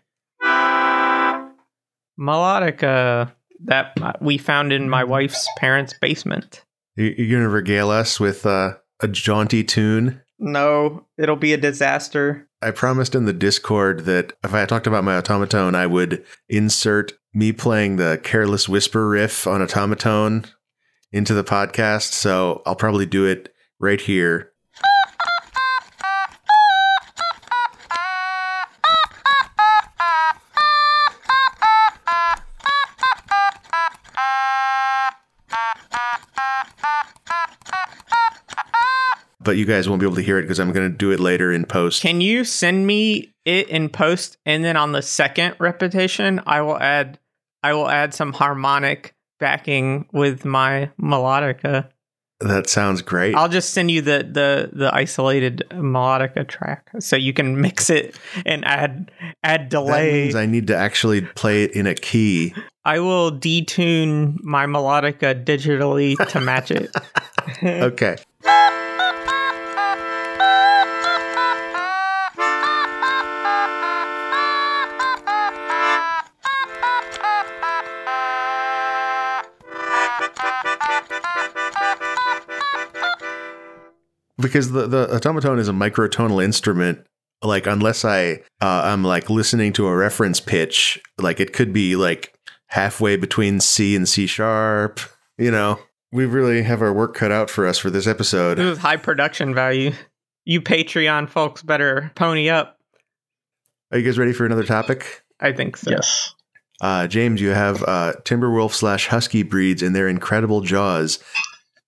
[2.19, 3.33] melodica
[3.65, 6.65] that we found in my wife's parents' basement.
[6.97, 10.21] You- You're gonna regale us with uh, a jaunty tune.
[10.39, 12.49] No, it'll be a disaster.
[12.63, 17.13] I promised in the Discord that if I talked about my Otamatone, I would insert
[17.37, 20.51] me playing the Careless Whisper riff on Otamatone
[21.13, 22.15] into the podcast.
[22.15, 24.53] So I'll probably do it right here.
[39.39, 41.21] But you guys won't be able to hear it because I'm going to do it
[41.21, 42.01] later in post.
[42.01, 46.79] Can you send me it in post, and then on the second repetition, I will
[46.79, 47.19] add,
[47.63, 51.89] I will add some harmonic backing with my melodica.
[52.41, 53.35] That sounds great.
[53.35, 58.19] I'll just send you the the the isolated melodica track so you can mix it
[58.45, 59.11] and add
[59.43, 60.23] add that delay.
[60.25, 62.55] means I need to actually play it in a key.
[62.85, 66.91] I will detune my melodica digitally to match it.
[67.63, 68.17] Okay.
[84.39, 87.07] Because the, the Otamatone is a microtonal instrument,
[87.43, 91.97] like unless I uh, I'm like listening to a reference pitch, like it could be
[91.97, 92.35] like
[92.67, 95.01] halfway between C and C sharp.
[95.39, 95.79] You know,
[96.13, 98.59] we really have our work cut out for us for this episode.
[98.59, 99.93] this is high production value.
[100.45, 102.79] You Patreon folks better pony up.
[103.91, 105.23] Are you guys ready for another topic?
[105.41, 105.91] I think so.
[105.91, 106.35] yes.
[106.81, 111.19] Uh, James, you have uh, Timberwolf slash Husky breeds and their incredible jaws.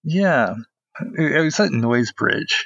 [0.03, 0.55] Yeah,
[1.01, 2.65] it was at Noisebridge.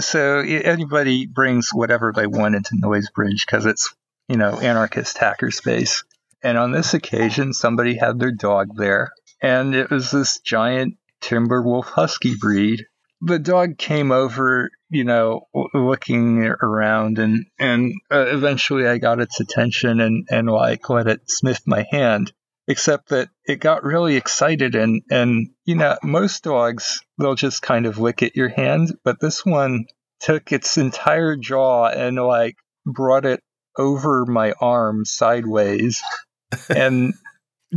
[0.00, 3.94] So anybody brings whatever they want into Noisebridge because it's
[4.28, 6.04] you know anarchist hacker space.
[6.42, 11.84] And on this occasion, somebody had their dog there, and it was this giant Timberwolf
[11.84, 12.86] Husky breed.
[13.20, 19.38] The dog came over, you know, looking around, and and uh, eventually I got its
[19.40, 22.32] attention and and like let it sniff my hand
[22.72, 27.84] except that it got really excited and and you know most dogs they'll just kind
[27.84, 29.84] of lick at your hand but this one
[30.20, 32.56] took its entire jaw and like
[32.86, 33.42] brought it
[33.76, 36.02] over my arm sideways
[36.74, 37.12] and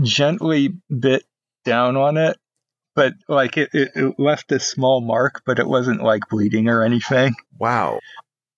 [0.01, 1.23] gently bit
[1.65, 2.37] down on it
[2.95, 6.83] but like it, it, it left a small mark but it wasn't like bleeding or
[6.83, 7.35] anything.
[7.59, 7.99] Wow.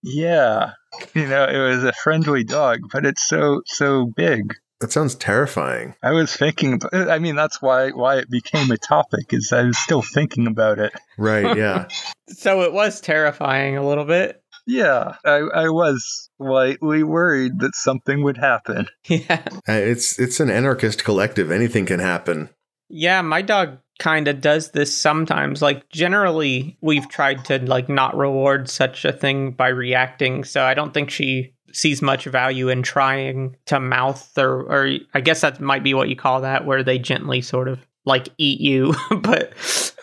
[0.03, 0.73] yeah.
[1.15, 5.95] You know it was a friendly dog but it's so so big That sounds terrifying.
[6.03, 6.73] I was thinking.
[6.73, 9.33] ab- I mean, that's why why it became a topic.
[9.33, 10.93] Is I was still thinking about it.
[11.17, 11.87] Right, yeah.
[12.27, 14.41] So it was terrifying a little bit.
[14.67, 18.87] Yeah, I, I was slightly worried that something would happen.
[19.07, 19.41] Yeah.
[19.67, 21.49] Uh, it's it's an anarchist collective.
[21.49, 22.49] Anything can happen.
[22.89, 25.61] Yeah, my dog kind of does this sometimes.
[25.61, 30.73] Like generally we've tried to like not reward such a thing by reacting, so I
[30.73, 35.59] don't think she sees much value in trying to mouth or or I guess that
[35.59, 38.93] might be what you call that where they gently sort of like eat you.
[39.21, 39.53] but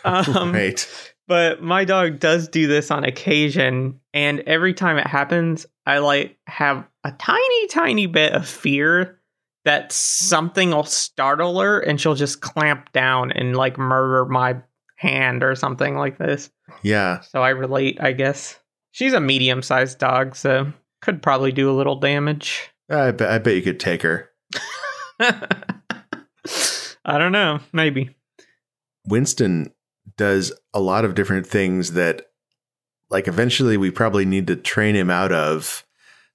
[0.05, 1.13] um right.
[1.27, 6.39] but my dog does do this on occasion and every time it happens I like
[6.47, 9.21] have a tiny tiny bit of fear
[9.65, 14.57] that something will startle her and she'll just clamp down and like murder my
[14.97, 16.51] hand or something like this.
[16.83, 17.21] Yeah.
[17.21, 18.59] So I relate, I guess.
[18.93, 20.73] She's a medium sized dog, so
[21.05, 22.71] could probably do a little damage.
[22.91, 24.31] I bet I bet you could take her.
[25.21, 28.17] I don't know, maybe.
[29.07, 29.73] Winston
[30.17, 32.27] does a lot of different things that
[33.11, 35.85] like eventually we probably need to train him out of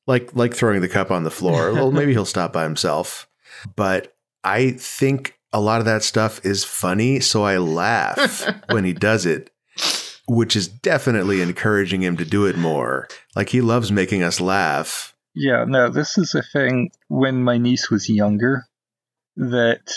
[0.06, 1.74] like like throwing the cup on the floor.
[1.74, 3.28] well, maybe he'll stop by himself.
[3.76, 8.94] But I think a lot of that stuff is funny, so I laugh when he
[8.94, 9.50] does it,
[10.30, 13.08] which is definitely encouraging him to do it more.
[13.36, 15.16] Like he loves making us laugh.
[15.34, 18.66] Yeah, no, this is a thing when my niece was younger
[19.36, 19.92] that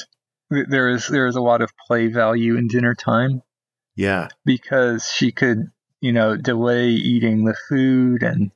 [0.50, 3.42] there is there is a lot of play value in dinner time
[3.96, 4.28] Yeah.
[4.44, 5.70] because she could,
[6.00, 8.50] you know, delay eating the food and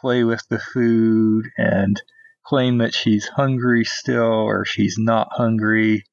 [0.00, 2.00] play with the food and
[2.46, 6.04] claim that she's hungry still or she's not hungry.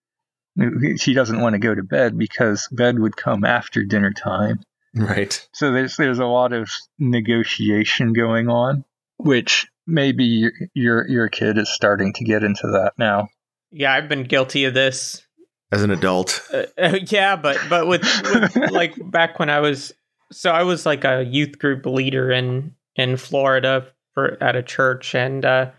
[0.97, 4.59] She doesn't want to go to bed because bed would come after dinner time.
[4.95, 5.47] Right.
[5.53, 8.83] So there's there's a lot of negotiation going on,
[9.17, 13.29] which maybe your your, your kid is starting to get into that now.
[13.71, 15.23] Yeah, I've been guilty of this.
[15.71, 16.41] As an adult.
[16.53, 19.93] Uh, uh, yeah, but but with, with like back when I was
[20.31, 25.13] so I was like a youth group leader in in Florida for at a church
[25.13, 25.69] and uh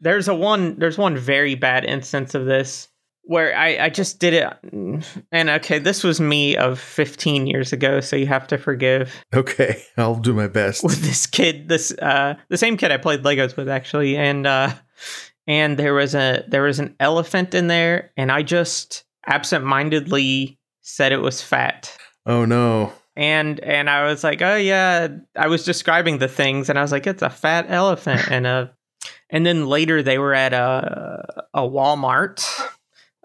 [0.00, 2.88] there's a one there's one very bad instance of this
[3.26, 5.02] where I I just did it
[5.32, 9.82] and okay, this was me of 15 years ago, so you have to forgive Okay.
[9.96, 10.84] I'll do my best.
[10.84, 14.72] with this kid this uh the same kid I played Legos with actually and uh
[15.46, 21.12] and there was a there was an elephant in there and I just absentmindedly said
[21.12, 21.96] it was fat
[22.26, 22.92] Oh no.
[23.16, 26.92] and and I was like oh yeah I was describing the things and I was
[26.92, 28.74] like it's a fat elephant and a
[29.30, 32.44] and then later they were at a a Walmart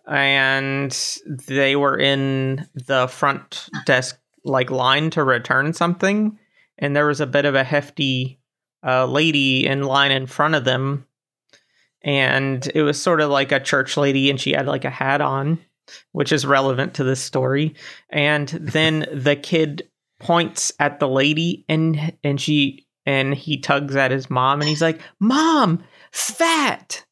[0.10, 6.38] and they were in the front desk like line to return something.
[6.78, 8.40] And there was a bit of a hefty
[8.86, 11.06] uh, lady in line in front of them.
[12.02, 15.22] And it was sort of like a church lady and she had like a hat
[15.22, 15.60] on
[16.12, 17.76] which is relevant to this story.
[18.10, 19.90] And then the kid
[20.20, 24.82] points at the lady and and she and he tugs at his mom and he's
[24.82, 27.06] like mom fat!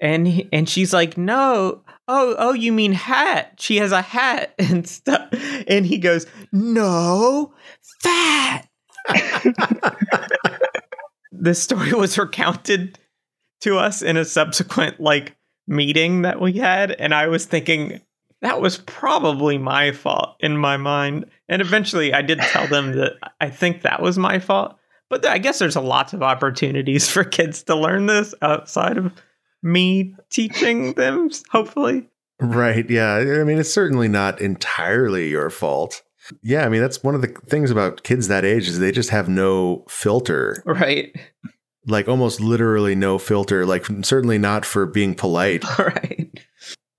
[0.00, 3.54] And and she's like no oh oh you mean hat?
[3.58, 5.28] She has a hat and stuff.
[5.66, 7.54] And he goes no
[8.02, 8.68] fat.
[11.42, 13.00] This story was recounted
[13.62, 15.36] to us in a subsequent like
[15.66, 16.92] meeting that we had.
[16.92, 18.00] And i was thinking
[18.42, 21.24] that was probably my fault in my mind.
[21.48, 24.78] And eventually i did tell them that i think that was my fault.
[25.10, 29.12] But i guess there's a lots of opportunities for kids to learn this outside of
[29.62, 32.08] me teaching them hopefully
[32.40, 32.90] Right.
[32.90, 33.38] Yeah.
[33.40, 36.02] I mean, it's certainly not entirely your fault.
[36.42, 36.66] Yeah.
[36.66, 39.28] I mean, that's one of the things about kids that age is they just have
[39.28, 41.14] no filter, right
[41.86, 45.64] like almost literally no filter, like certainly not for being polite.
[45.78, 46.30] right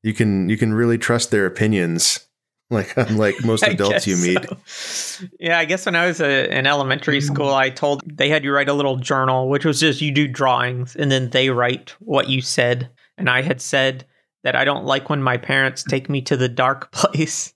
[0.01, 2.28] You can, you can really trust their opinions.
[2.70, 4.45] Like unlike most adults you meet.
[4.66, 5.26] so.
[5.39, 8.53] Yeah, I guess when I was a, in elementary school, I told they had you
[8.53, 12.30] write a little journal, which was just you do drawings and then they write what
[12.30, 12.89] you said.
[13.18, 14.05] And I had said
[14.43, 17.53] that I don't like when my parents take me to the dark place.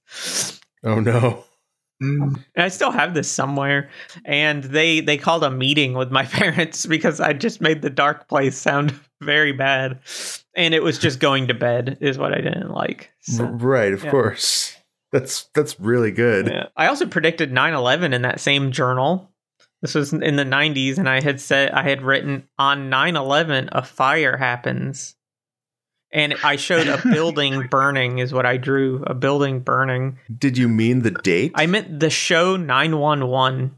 [0.83, 1.43] Oh no.
[2.01, 2.35] Mm.
[2.55, 3.89] And I still have this somewhere.
[4.25, 8.27] And they they called a meeting with my parents because I just made the dark
[8.27, 9.99] place sound very bad.
[10.55, 13.11] And it was just going to bed is what I didn't like.
[13.21, 13.45] So.
[13.45, 13.93] Right.
[13.93, 14.11] Of yeah.
[14.11, 14.76] course.
[15.11, 16.47] That's, that's really good.
[16.47, 16.67] Yeah.
[16.75, 19.31] I also predicted 9/11 in that same journal.
[19.81, 23.83] This was in the 90s and I had said I had written on 9/11 a
[23.83, 25.15] fire happens.
[26.11, 30.19] And I showed a building burning is what I drew, a building burning.
[30.35, 31.51] Did you mean the date?
[31.55, 33.75] I meant the show 911.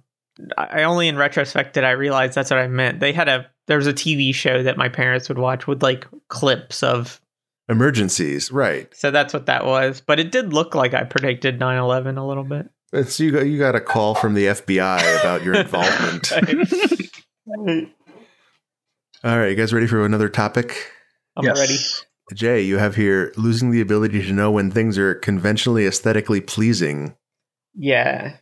[0.57, 2.99] I only in retrospect did I realize that's what I meant.
[2.99, 6.07] They had a there was a TV show that my parents would watch with like
[6.27, 7.21] clips of
[7.69, 8.51] Emergencies.
[8.51, 8.89] Right.
[8.95, 10.01] so that's what that was.
[10.01, 12.69] But it did look like I predicted 9/11 a little bit.
[12.91, 16.31] It's you got you got a call from the FBI about your involvement.
[16.31, 17.87] Right.
[19.23, 20.91] All right, you guys ready for another topic?
[21.35, 21.59] I'm Yes.
[21.59, 21.77] ready.
[22.35, 27.15] Jay, you have here losing the ability to know when things are conventionally aesthetically pleasing.
[27.75, 28.37] Yeah.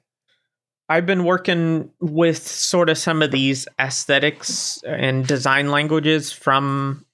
[0.90, 7.06] I've been working with sort of some of these aesthetics and design languages from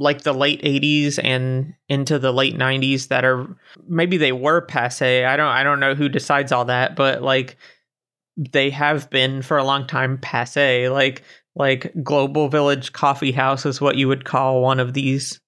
[0.00, 5.24] like the late 80s and into the late 90s that are maybe they were passe.
[5.24, 7.56] I don't I don't know who decides all that, but like
[8.36, 10.88] they have been for a long time passe.
[10.88, 11.22] Like
[11.54, 15.38] like Global Village Coffee House is what you would call one of these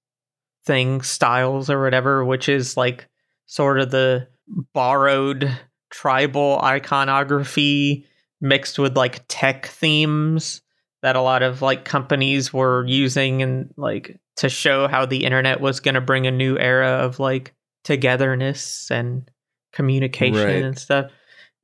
[0.66, 3.08] things, styles or whatever, which is like
[3.46, 4.28] sort of the
[4.74, 5.50] borrowed
[5.90, 8.06] tribal iconography
[8.40, 10.60] mixed with like tech themes
[11.02, 15.60] that a lot of like companies were using and like to show how the internet
[15.60, 17.54] was going to bring a new era of like
[17.84, 19.30] togetherness and
[19.72, 20.62] communication Right.
[20.62, 21.10] and stuff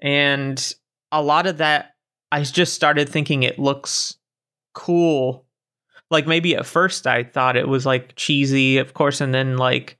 [0.00, 0.74] And
[1.12, 1.94] a lot of that,
[2.30, 4.16] I just started thinking it looks
[4.74, 5.46] cool.
[6.10, 9.98] Like maybe at first I thought it was like cheesy, of course, and then like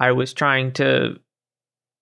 [0.00, 1.18] I was trying to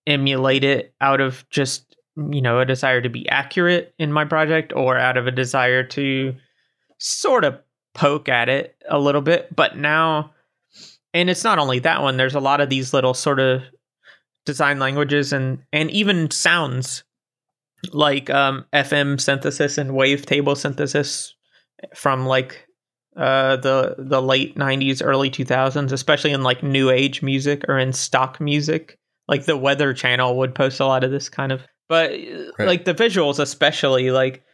[0.06, 4.72] emulate it out of just, you know, a desire to be accurate in my project
[4.74, 6.34] or out of a desire to
[6.98, 7.58] sort of
[7.94, 9.54] poke at it a little bit.
[9.54, 10.32] But now,
[11.12, 13.62] and it's not only that one, there's a lot of these little sort of
[14.44, 17.04] design languages and and even sounds
[17.92, 21.34] like um, FM synthesis and wavetable synthesis
[21.94, 22.66] from like
[23.16, 27.92] uh, the the late '90s, early 2000s, especially in like new age music or in
[27.92, 28.98] stock music.
[29.26, 32.68] Like the Weather Channel would post a lot of this kind of, but right.
[32.68, 34.44] like the visuals, especially like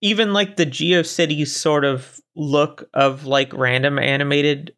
[0.00, 4.74] even like the GeoCities sort of look of like random animated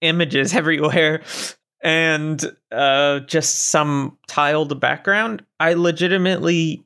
[0.00, 1.22] images everywhere
[1.82, 5.44] and uh, just some tiled background.
[5.60, 6.84] I legitimately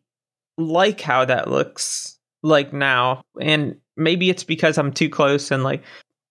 [0.58, 3.22] like how that looks like now.
[3.40, 5.82] And maybe it's because I'm too close and like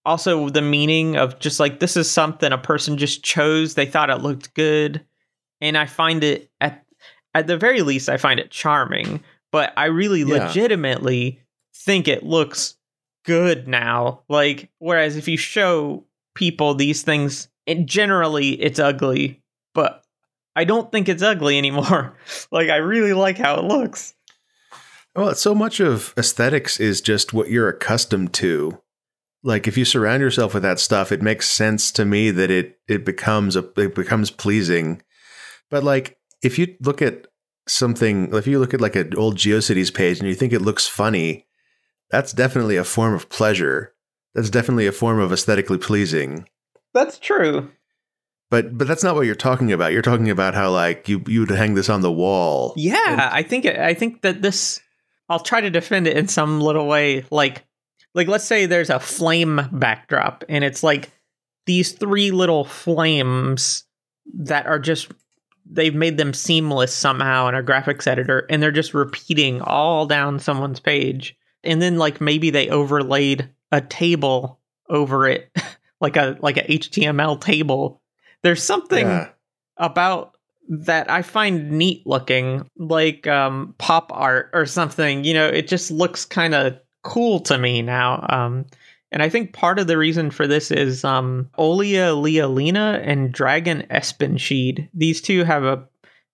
[0.05, 3.73] also the meaning of just like this is something a person just chose.
[3.73, 5.05] They thought it looked good.
[5.61, 6.84] And I find it at
[7.36, 9.23] at the very least I find it charming.
[9.52, 10.45] But I really yeah.
[10.45, 11.41] legitimately
[11.74, 12.76] think it looks
[13.26, 14.22] good now.
[14.30, 19.41] Like whereas if you show people these things and generally it's ugly,
[19.74, 20.04] but
[20.56, 22.18] I don't think it's ugly anymore.
[22.52, 24.14] like I really like how it looks.
[25.16, 28.80] Well, so much of aesthetics is just what you're accustomed to.
[29.43, 32.80] Like if you surround yourself with that stuff, it makes sense to me that it
[32.88, 35.02] it becomes a it becomes pleasing.
[35.70, 37.28] But like if you look at
[37.70, 40.88] something, if you look at like an old GeoCities page and you think it looks
[40.88, 41.47] funny,
[42.11, 43.93] that's definitely a form of pleasure.
[44.34, 46.47] That's definitely a form of aesthetically pleasing.
[46.93, 47.72] That's true.
[48.51, 49.91] But but that's not what you're talking about.
[49.91, 52.74] You're talking about how like you you would hang this on the wall.
[52.76, 54.80] Yeah, and- I think I think that this
[55.30, 57.63] I'll try to defend it in some little way like
[58.15, 61.11] like let's say there's a flame backdrop and it's like
[61.67, 63.84] these three little flames
[64.34, 65.11] that are just
[65.70, 70.39] they've made them seamless somehow in a graphics editor and they're just repeating all down
[70.39, 74.59] someone's page and then like maybe they overlaid a table
[74.89, 75.51] over it
[76.01, 78.01] like a like a HTML table.
[78.41, 79.30] There's something yeah.
[79.78, 80.36] about
[80.70, 85.24] that I find neat looking, like um, pop art or something.
[85.24, 88.26] You know, it just looks kind of cool to me now.
[88.30, 88.65] Um,
[89.12, 93.88] and I think part of the reason for this is um, Olia Lialina and Dragan
[93.88, 94.89] Espenschied.
[94.93, 95.88] These two have a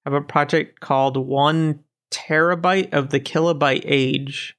[0.05, 1.79] have a project called One
[2.11, 4.55] Terabyte of the Kilobyte Age,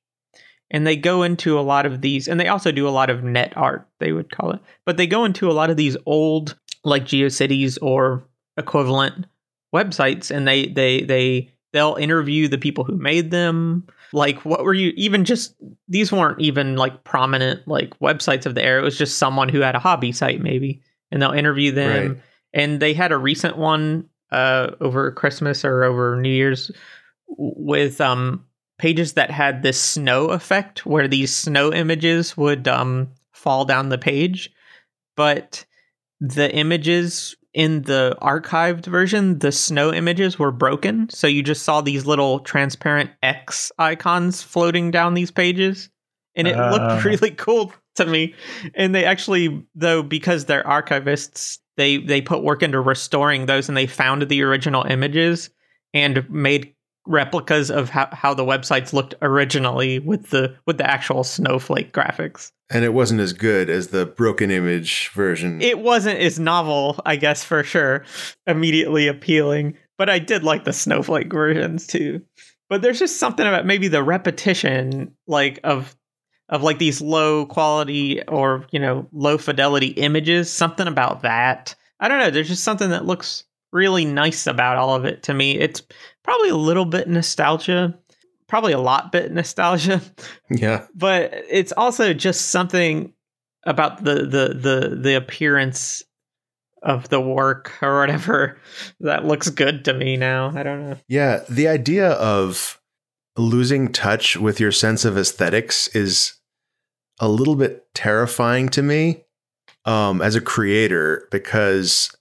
[0.70, 3.22] and they go into a lot of these and they also do a lot of
[3.22, 6.58] net art they would call it but they go into a lot of these old
[6.84, 8.24] like geocities or
[8.56, 9.26] equivalent
[9.74, 14.74] websites and they they they they'll interview the people who made them like what were
[14.74, 15.54] you even just
[15.88, 18.80] these weren't even like prominent like websites of the era.
[18.80, 20.80] It was just someone who had a hobby site maybe
[21.10, 22.08] and they'll interview them.
[22.08, 22.22] Right.
[22.52, 26.72] and they had a recent one uh over christmas or over new year's
[27.28, 28.44] with um
[28.78, 33.98] pages that had this snow effect where these snow images would um, fall down the
[33.98, 34.52] page,
[35.16, 35.64] but
[36.20, 41.08] the images in the archived version, the snow images were broken.
[41.08, 45.88] So you just saw these little transparent X icons floating down these pages.
[46.34, 46.70] And it uh.
[46.70, 48.34] looked really cool to me.
[48.74, 53.76] And they actually, though, because they're archivists, they they put work into restoring those and
[53.76, 55.48] they found the original images
[55.94, 56.74] and made
[57.06, 62.52] replicas of how, how the websites looked originally with the with the actual snowflake graphics.
[62.70, 65.60] And it wasn't as good as the broken image version.
[65.60, 68.04] It wasn't as novel, I guess for sure,
[68.46, 69.76] immediately appealing.
[69.98, 72.22] But I did like the snowflake versions too.
[72.68, 75.96] But there's just something about maybe the repetition, like of
[76.48, 80.50] of like these low quality or you know low fidelity images.
[80.50, 81.74] Something about that.
[81.98, 82.30] I don't know.
[82.30, 85.58] There's just something that looks really nice about all of it to me.
[85.58, 85.82] It's
[86.22, 87.98] probably a little bit nostalgia,
[88.46, 90.00] probably a lot bit nostalgia.
[90.50, 90.86] Yeah.
[90.94, 93.12] But it's also just something
[93.64, 96.04] about the the the the appearance
[96.82, 98.58] of the work or whatever
[99.00, 100.52] that looks good to me now.
[100.54, 100.96] I don't know.
[101.08, 102.80] Yeah, the idea of
[103.36, 106.34] losing touch with your sense of aesthetics is
[107.18, 109.24] a little bit terrifying to me
[109.84, 112.15] um, as a creator because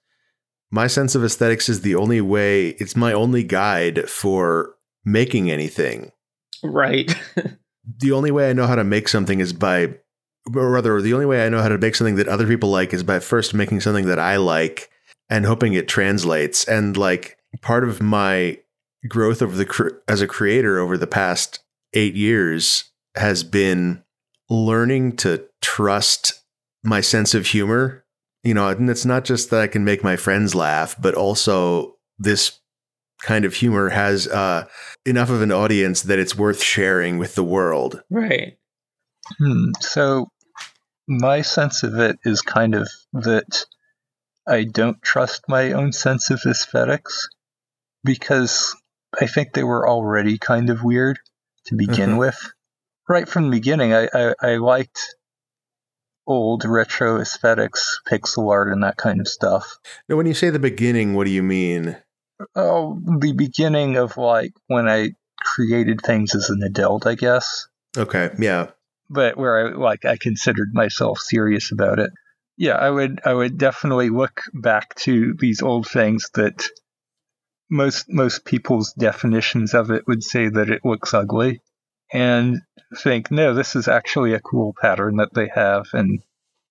[0.75, 6.11] my sense of aesthetics is the only way, it's my only guide for making anything.
[6.61, 7.15] Right.
[7.99, 9.95] the only way I know how to make something is by,
[10.53, 12.93] or rather, the only way I know how to make something that other people like
[12.93, 14.89] is by first making something that I like
[15.29, 16.65] and hoping it translates.
[16.65, 18.59] And like part of my
[19.07, 21.59] growth over the as a creator over the past
[21.93, 24.03] 8 years has been
[24.49, 26.43] learning to trust
[26.83, 28.04] my sense of humor.
[28.45, 31.95] You know, and it's not just that I can make my friends laugh, but also
[32.19, 32.59] this
[33.23, 34.65] kind of humor has uh,
[35.05, 38.03] enough of an audience that it's worth sharing with the world.
[38.09, 38.57] Right.
[39.39, 39.71] Hmm.
[39.79, 40.27] So
[41.07, 43.65] my sense of it is kind of that
[44.47, 47.27] I don't trust my own sense of aesthetics
[48.03, 48.75] because
[49.19, 51.17] I think they were already kind of weird
[51.65, 52.19] to begin Mhm.
[52.19, 52.37] with.
[53.09, 55.14] Right from the beginning, I, I, I liked
[56.27, 59.77] old retro aesthetics, pixel art, and that kind of stuff.
[60.09, 61.97] Now, when you say the beginning, what do you mean?
[62.55, 67.67] Oh, the beginning of like when I created things as an adult, I guess.
[67.97, 68.67] Okay, yeah.
[69.09, 72.11] but where I like I considered myself serious about it.
[72.57, 76.65] Yeah, I would I would definitely look back to these old things that
[77.69, 81.61] most most people's definitions of it would say that it looks ugly
[82.15, 82.61] and
[82.97, 86.21] think, no, this is actually a cool pattern that they have and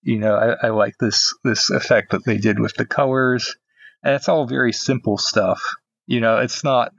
[0.04, 3.56] you know, I, I like this this effect that they did with the colors.
[4.02, 5.62] And it's all very simple stuff.
[6.06, 6.92] You know, it's not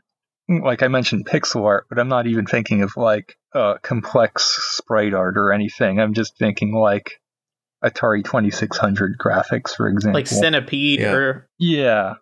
[0.49, 4.43] like I mentioned pixel art, but I'm not even thinking of like uh, complex
[4.75, 5.99] sprite art or anything.
[5.99, 7.19] I'm just thinking like
[7.83, 10.19] Atari 2600 graphics, for example.
[10.19, 11.13] Like Centipede Yeah.
[11.13, 12.13] or yeah,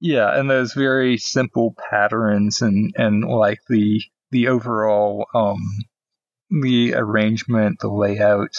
[0.00, 4.02] yeah, and those very simple patterns and and like the
[4.34, 5.62] the overall um
[6.50, 8.54] the arrangement, the layout,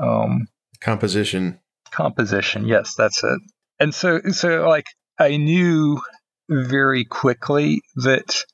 [0.00, 0.48] um
[0.80, 1.60] Composition.
[1.90, 2.66] composition.
[2.66, 3.40] Yes, that's it.
[3.80, 4.86] And so, so like
[5.18, 6.00] I knew
[6.48, 8.44] very quickly that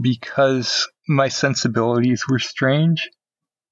[0.00, 3.10] because my sensibilities were strange,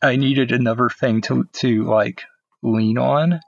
[0.03, 2.22] I needed another thing to to like
[2.62, 3.40] lean on.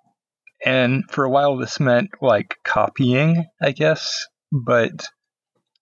[0.64, 4.26] And for a while, this meant like copying, I guess.
[4.50, 5.06] But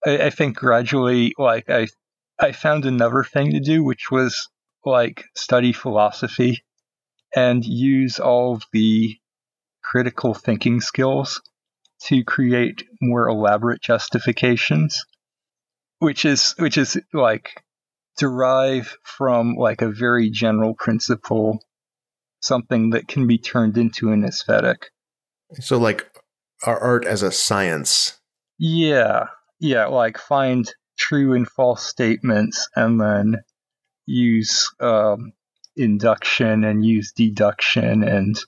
[0.04, 1.86] I, I think gradually, like I
[2.42, 4.48] I found another thing to do, which was
[4.84, 6.64] like study philosophy
[7.34, 9.16] and use all of the
[9.82, 11.40] critical thinking skills
[12.04, 15.04] to create more elaborate justifications
[15.98, 17.62] which is which is like
[18.18, 21.60] derive from like a very general principle
[22.40, 24.90] something that can be turned into an aesthetic
[25.60, 26.10] So, like
[26.64, 28.18] our art as a science.
[28.58, 29.26] yeah
[29.60, 30.72] yeah like find
[31.12, 33.36] true and false statements and then
[34.06, 35.32] use um,
[35.76, 38.38] induction and use deduction and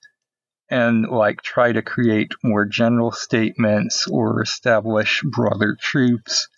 [0.70, 6.48] and like try to create more general statements or establish broader truths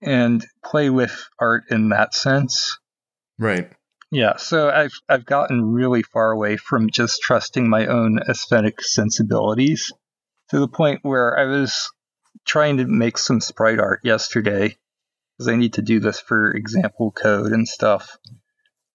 [0.00, 2.78] and play with art in that sense
[3.38, 3.70] Right.
[4.10, 9.92] yeah so i've i've gotten really far away from just trusting my own aesthetic sensibilities
[10.48, 11.92] to the point where i was
[12.46, 14.74] trying to make some sprite art yesterday
[15.36, 18.16] because i need to do this for example code and stuff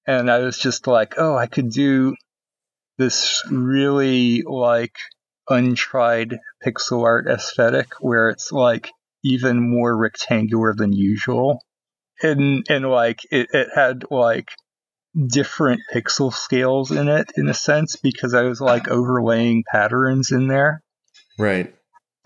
[0.07, 2.15] and i was just like oh i could do
[2.97, 4.95] this really like
[5.49, 8.91] untried pixel art aesthetic where it's like
[9.23, 11.61] even more rectangular than usual
[12.21, 14.49] and and like it, it had like
[15.27, 20.47] different pixel scales in it in a sense because I was like overlaying patterns in
[20.47, 20.81] there.
[21.37, 21.73] Right.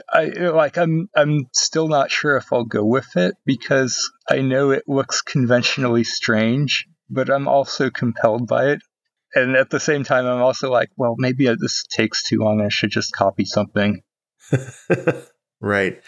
[0.09, 4.71] I like I'm I'm still not sure if I'll go with it because I know
[4.71, 8.81] it looks conventionally strange, but I'm also compelled by it.
[9.33, 12.61] And at the same time I'm also like, well, maybe this takes too long.
[12.61, 14.01] I should just copy something.
[15.61, 16.01] right.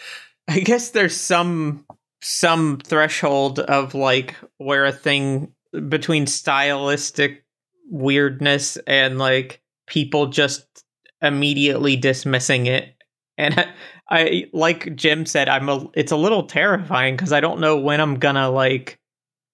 [0.48, 1.84] I guess there's some
[2.22, 5.52] some threshold of like where a thing
[5.88, 7.44] between stylistic
[7.90, 10.84] weirdness and like people just
[11.22, 12.94] immediately dismissing it.
[13.38, 13.66] And I,
[14.10, 18.00] I like Jim said, I'm a it's a little terrifying because I don't know when
[18.00, 18.98] I'm gonna like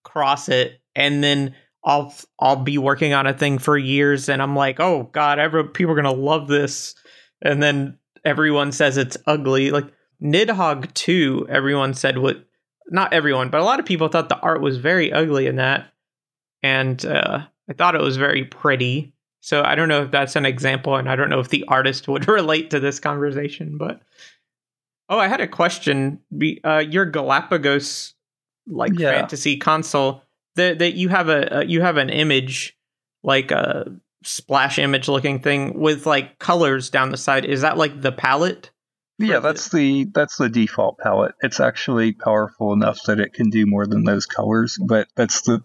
[0.03, 1.55] cross it and then
[1.85, 5.69] I'll I'll be working on a thing for years and I'm like, oh god, every,
[5.69, 6.95] people are gonna love this,
[7.43, 9.71] and then everyone says it's ugly.
[9.71, 12.45] Like Nidhogg 2, everyone said what
[12.89, 15.91] not everyone, but a lot of people thought the art was very ugly in that.
[16.63, 19.14] And uh, I thought it was very pretty.
[19.45, 22.09] So I don't know if that's an example, and I don't know if the artist
[22.09, 24.01] would relate to this conversation, but
[25.11, 26.21] oh, I had a question.
[26.35, 28.15] Be, uh, your Galapagos
[28.67, 29.11] like Yeah.
[29.11, 30.23] fantasy console
[30.57, 32.75] that that you have a uh, you have an image
[33.23, 37.45] like a splash image looking thing with like colors down the side.
[37.45, 38.71] Is that like the palette?
[39.19, 41.35] Yeah, that's the that's the default palette.
[41.43, 45.61] It's actually powerful enough that it can do more than those colors, but that's the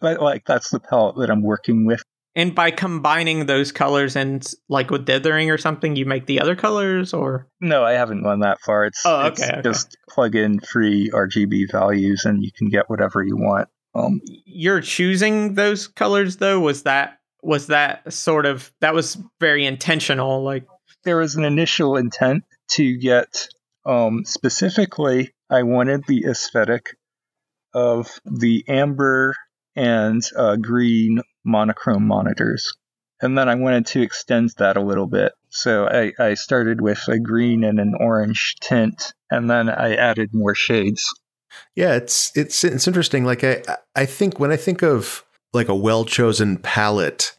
[0.00, 2.04] like that's the palette that I'm working with.
[2.38, 6.54] And by combining those colors and like with dithering or something, you make the other
[6.56, 8.86] colors or No, I haven't gone that far.
[8.86, 9.62] It's, Oh, it's okay, okay.
[9.62, 13.68] just plug in free RGB values and you can get whatever you want.
[13.94, 16.60] Um, you're choosing those colors though?
[16.60, 20.64] Was that was that sort of that was very intentional, like
[21.04, 23.48] there was an initial intent to get
[23.86, 26.96] um, specifically i wanted the aesthetic
[27.74, 29.34] of the amber
[29.76, 32.72] and uh, green monochrome monitors
[33.20, 37.06] and then i wanted to extend that a little bit so I, I started with
[37.08, 41.12] a green and an orange tint and then i added more shades
[41.74, 43.24] Yeah, it's it's it's interesting.
[43.24, 43.62] Like I
[43.94, 47.36] I think when I think of like a well chosen palette,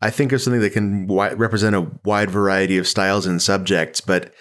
[0.00, 4.00] I think of something that can wi- represent a wide variety of styles and subjects.
[4.00, 4.32] But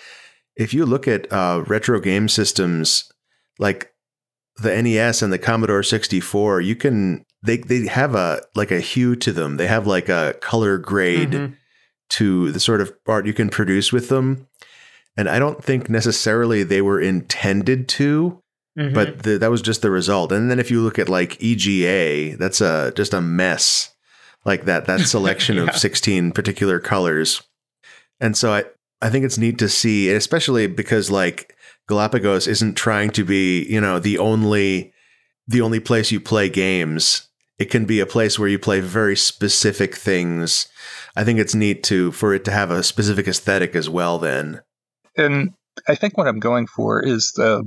[0.56, 3.12] if you look at uh, retro game systems
[3.60, 3.92] like
[4.58, 9.16] the NES and the Commodore 64, you can they they have a like a hue
[9.18, 9.58] to them.
[9.58, 11.54] They have like a color grade Mhm.
[12.10, 14.48] to the sort of art you can produce with them.
[15.18, 18.42] And I don't think necessarily they were intended to,
[18.78, 18.94] Mhm.
[18.94, 20.32] but the, that was just the result.
[20.32, 23.90] And then if you look at like EGA, that's a just a mess.
[24.46, 25.64] Like that that selection Yeah.
[25.66, 27.42] of 16 particular colors.
[28.20, 28.66] And so I
[29.02, 31.56] I think it's neat to see, especially because like
[31.88, 34.92] Galapagos isn't trying to be, you know, the only
[35.48, 37.27] the only place you play games.
[37.60, 40.68] It can be a place where you play very specific things.
[41.16, 44.62] I think it's neat to for it to have a specific aesthetic as well then.
[45.18, 45.52] and
[45.88, 47.64] i think what i'm going for is the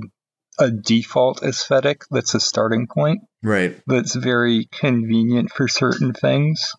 [0.59, 3.81] a default aesthetic that's a starting point Right.
[3.87, 6.73] that's very convenient for certain things,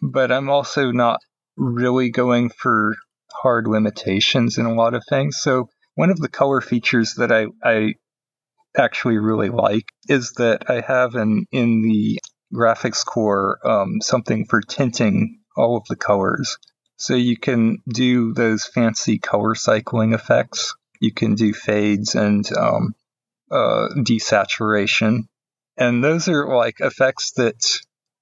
[0.00, 1.18] but I'm also not
[1.56, 2.94] really going for
[3.32, 5.38] hard limitations in a lot of things.
[5.38, 7.94] So one of the color features that I, I
[8.76, 12.20] actually really like is that I have in in the
[12.52, 16.58] graphics core um, something for tinting all of the colors.
[16.96, 20.74] So you can do those fancy color cycling effects.
[21.00, 22.94] You can do fades and um,
[23.50, 25.24] uh, desaturation
[25.80, 27.64] and those are like effects that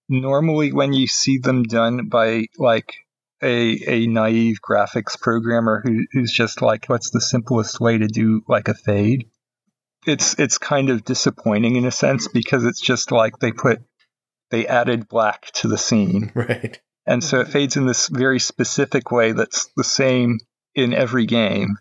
[0.09, 2.95] normally when you see them done by like
[3.43, 8.43] a a naive graphics programmer who, who's just like what's the simplest way to do
[8.49, 9.29] like a fade
[10.07, 13.83] it's it's kind of disappointing in a sense because it's just like they put
[14.51, 16.33] they added black to the scene.
[16.35, 16.81] Right.
[17.07, 20.39] and so it fades in this very specific way that's the same
[20.75, 21.77] in every game.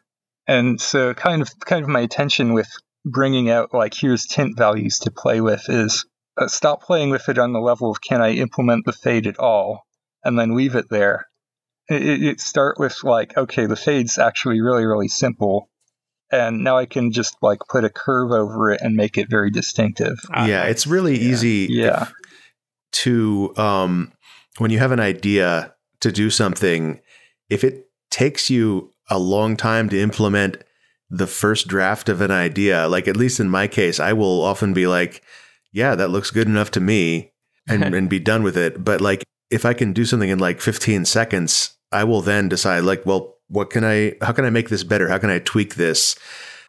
[0.47, 2.69] And so kind of kind of my attention with
[3.05, 6.05] bringing out like here's tint values to play with is
[6.37, 9.39] uh, stop playing with it on the level of can i implement the fade at
[9.39, 9.83] all?
[10.23, 11.25] And then leave it there.
[11.89, 15.69] It, it, it start with like okay the fade's actually really really simple.
[16.31, 19.51] And now i can just like put a curve over it and make it very
[19.51, 20.17] distinctive.
[20.33, 21.29] Ah, yeah, it's really Yeah.
[21.31, 22.01] easy yeah.
[22.03, 22.13] if-
[22.91, 24.11] to um
[24.57, 26.99] when you have an idea to do something
[27.49, 30.63] if it takes you a long time to implement
[31.09, 34.73] the first draft of an idea like at least in my case I will often
[34.73, 35.21] be like
[35.71, 37.31] yeah that looks good enough to me
[37.67, 38.83] and and be done with it.
[38.83, 42.83] But like if I can do something in like 15 seconds I will then decide
[42.83, 45.07] like well what can I how can I make this better?
[45.07, 46.15] How can I tweak this?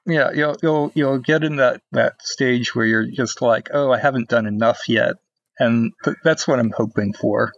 [0.06, 3.98] Yeah, you'll you'll you'll get in that that stage where you're just like, oh, I
[3.98, 5.16] haven't done enough yet,
[5.58, 7.52] and th- that's what I'm hoping for.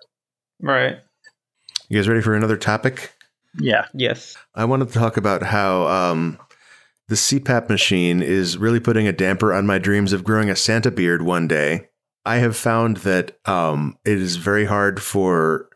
[0.60, 0.98] right.
[1.88, 3.12] you guys ready for another topic
[3.58, 4.36] Yeah, Yes.
[4.54, 6.38] I wanted to talk about how um,
[7.08, 10.90] the CPAP machine is really putting a damper on my dreams of growing a Santa
[10.90, 11.88] beard one day.
[12.24, 15.68] I have found that um, it is very hard for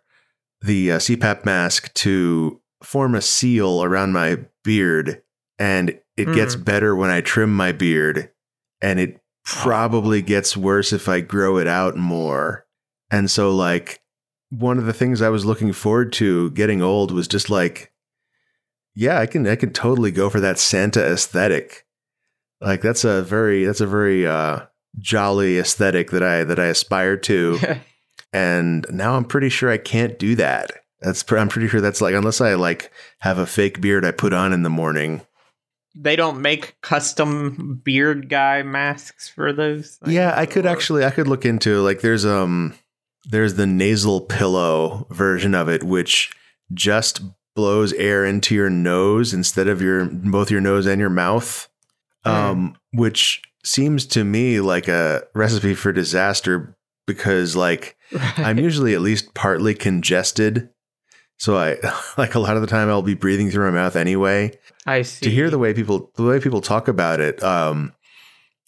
[0.61, 5.23] the uh, CPAP mask to form a seal around my beard,
[5.59, 8.31] and it gets better when I trim my beard,
[8.81, 12.67] and it probably gets worse if I grow it out more.
[13.11, 14.01] And so, like,
[14.51, 17.93] one of the things I was looking forward to getting old was just like,
[18.95, 21.85] yeah, I can I can totally go for that Santa aesthetic.
[22.61, 24.61] Like that's a very that's a very uh
[24.99, 27.59] jolly aesthetic that I that I aspire to.
[28.33, 30.71] and now I'm pretty sure I can't do that.
[31.01, 34.13] That's pr- I'm pretty sure that's like unless I like have a fake beard I
[34.13, 35.23] put on in the morning.
[35.95, 39.97] They don't make custom beard guy masks for those.
[39.97, 42.75] things, yeah, I could or- actually I could look into like there's um
[43.25, 46.33] there's the nasal pillow version of it which
[46.73, 47.23] just
[47.55, 51.69] blows air into your nose instead of your both your nose and your mouth.
[52.25, 56.77] Um which seems to me like a recipe for disaster
[57.07, 57.97] because like
[58.37, 60.69] I'm usually at least partly congested.
[61.45, 61.77] So I
[62.17, 65.27] like a lot of the time I'll be breathing through my mouth anyway I see.
[65.27, 67.93] to hear the way people the way people talk about it um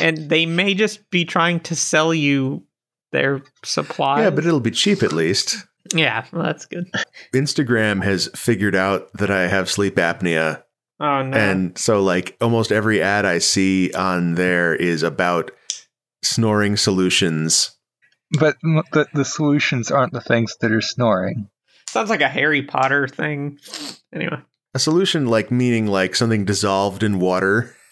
[0.00, 2.64] and they may just be trying to sell you
[3.12, 4.22] their supplies.
[4.22, 5.56] yeah but it'll be cheap at least
[5.94, 6.90] Yeah, well, that's good.
[7.32, 10.64] Instagram has figured out that I have sleep apnea.
[10.98, 11.36] Oh no.
[11.36, 15.52] And so, like, almost every ad I see on there is about
[16.24, 17.70] snoring solutions.
[18.40, 21.48] But the, the solutions aren't the things that are snoring.
[21.88, 23.60] Sounds like a Harry Potter thing.
[24.12, 24.38] Anyway.
[24.74, 27.76] A solution, like, meaning like something dissolved in water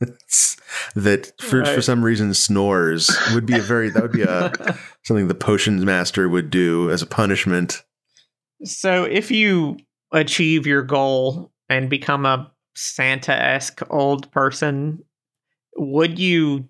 [0.94, 4.52] that for, for some reason snores would be a very, that would be a
[5.04, 7.82] something the potions master would do as a punishment.
[8.64, 9.78] So if you
[10.12, 15.02] achieve your goal and become a Santa-esque old person,
[15.76, 16.68] would you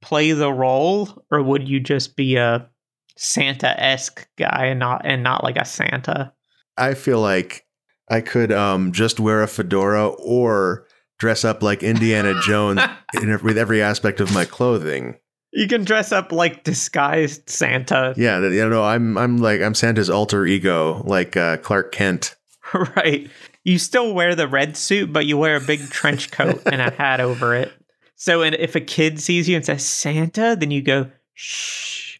[0.00, 2.68] play the role or would you just be a
[3.16, 6.32] Santa-esque guy and not and not like a Santa?
[6.76, 7.66] I feel like
[8.08, 10.86] I could um, just wear a fedora or
[11.18, 12.80] dress up like Indiana Jones
[13.14, 15.16] in, with every aspect of my clothing.
[15.52, 20.10] You can dress up like disguised Santa, Yeah, you know, I'm I'm like I'm Santa's
[20.10, 22.36] alter ego, like uh, Clark Kent.
[22.96, 23.30] right?
[23.64, 26.90] You still wear the red suit, but you wear a big trench coat and a
[26.96, 27.72] hat over it.
[28.16, 32.18] So, and if a kid sees you and says Santa, then you go shh,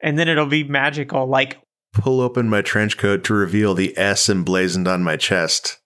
[0.00, 1.26] and then it'll be magical.
[1.26, 1.60] Like,
[1.92, 5.78] Pull open my trench coat to reveal the S emblazoned on my chest.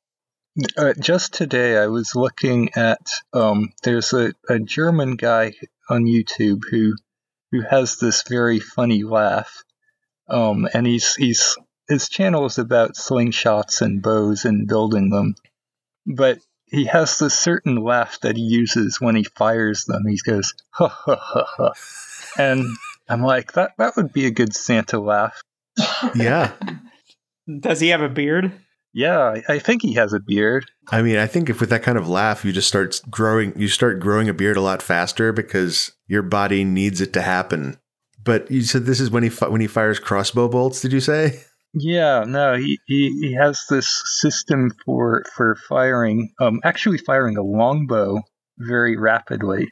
[0.76, 5.54] Uh, just today, I was looking at um, there's a, a German guy
[5.88, 6.94] on YouTube who
[7.52, 9.62] who has this very funny laugh,
[10.28, 11.56] um, and he's he's
[11.88, 15.36] his channel is about slingshots and bows and building them,
[16.06, 20.06] but he has this certain laugh that he uses when he fires them.
[20.06, 21.72] He goes ha ha ha ha,
[22.36, 22.64] and
[23.08, 25.40] I'm like that that would be a good Santa laugh.
[26.16, 26.52] Yeah,
[27.60, 28.52] does he have a beard?
[28.92, 30.66] Yeah, I, I think he has a beard.
[30.90, 33.68] I mean, I think if with that kind of laugh, you just start growing, you
[33.68, 37.78] start growing a beard a lot faster because your body needs it to happen.
[38.24, 40.80] But you said this is when he when he fires crossbow bolts.
[40.80, 41.44] Did you say?
[41.74, 47.42] Yeah, no, he, he, he has this system for for firing, um, actually firing a
[47.42, 48.22] longbow
[48.58, 49.68] very rapidly.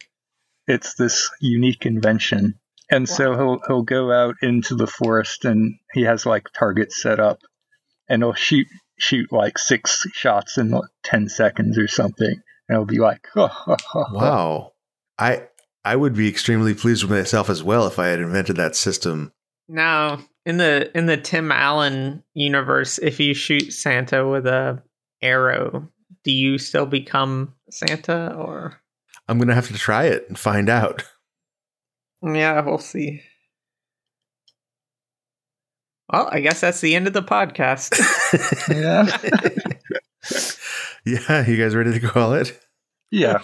[0.66, 2.54] It's this unique invention,
[2.90, 7.18] and so he'll he'll go out into the forest and he has like targets set
[7.18, 7.38] up,
[8.08, 8.66] and he'll shoot
[8.98, 14.72] shoot like six shots in like, ten seconds or something, and it'll be like, Wow,
[15.18, 15.48] I
[15.84, 19.32] I would be extremely pleased with myself as well if I had invented that system.
[19.68, 24.82] Now, in the in the Tim Allen universe, if you shoot Santa with a
[25.22, 25.88] arrow,
[26.24, 28.80] do you still become Santa or?
[29.28, 31.04] I'm gonna have to try it and find out.
[32.22, 33.22] Yeah, we'll see.
[36.12, 37.98] Well, I guess that's the end of the podcast.
[38.70, 39.06] yeah,
[41.04, 42.58] yeah, you guys ready to call it?
[43.10, 43.38] yeah,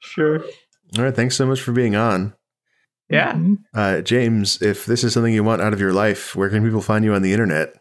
[0.00, 0.44] sure.
[0.96, 2.34] All right, thanks so much for being on.
[3.10, 3.32] Yeah.
[3.34, 3.58] Mhm.
[3.74, 6.82] Uh, James, if this is something you want out of your life, where can people
[6.82, 7.74] find you on the internet?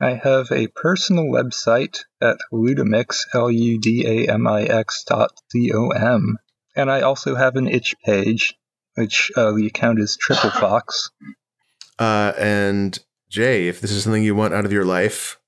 [0.00, 5.30] I have a personal website at Ludamix, L U D A M I X dot
[5.52, 6.38] C O M.
[6.74, 8.54] And I also have an itch page,
[8.94, 11.10] which uh, the account is Triple Fox.
[11.98, 12.98] Uh, and
[13.30, 15.38] Jay, if this is something you want out of your life,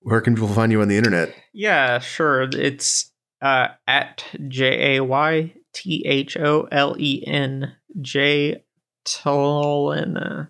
[0.00, 1.34] where can people find you on the internet?
[1.52, 2.42] Yeah, sure.
[2.42, 8.64] It's uh, at J A Y T H O L E N J
[9.04, 10.46] Tholen uh,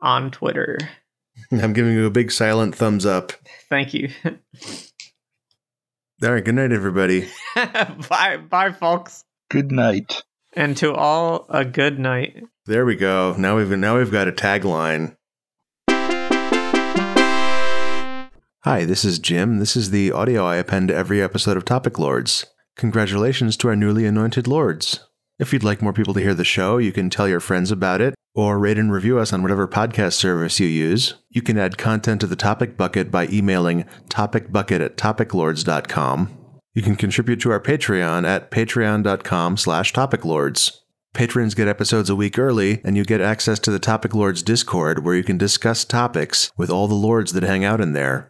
[0.00, 0.78] on Twitter.
[1.52, 3.32] I'm giving you a big silent thumbs up.
[3.68, 4.08] Thank you.
[6.22, 7.28] All right, good night, everybody.
[7.54, 9.24] bye, bye, folks.
[9.50, 10.22] Good night.
[10.54, 12.42] And to all, a good night.
[12.66, 13.34] There we go.
[13.36, 15.16] Now we've now we've got a tagline.
[18.64, 19.58] Hi, this is Jim.
[19.58, 22.44] This is the audio I append to every episode of Topic Lords.
[22.76, 25.00] Congratulations to our newly anointed lords.
[25.38, 28.02] If you'd like more people to hear the show, you can tell your friends about
[28.02, 31.14] it or rate and review us on whatever podcast service you use.
[31.30, 36.36] You can add content to the topic bucket by emailing topicbucket at topiclords.com.
[36.74, 40.80] You can contribute to our Patreon at patreon.com slash topiclords.
[41.14, 45.02] Patrons get episodes a week early, and you get access to the Topic Lords Discord
[45.02, 48.29] where you can discuss topics with all the lords that hang out in there.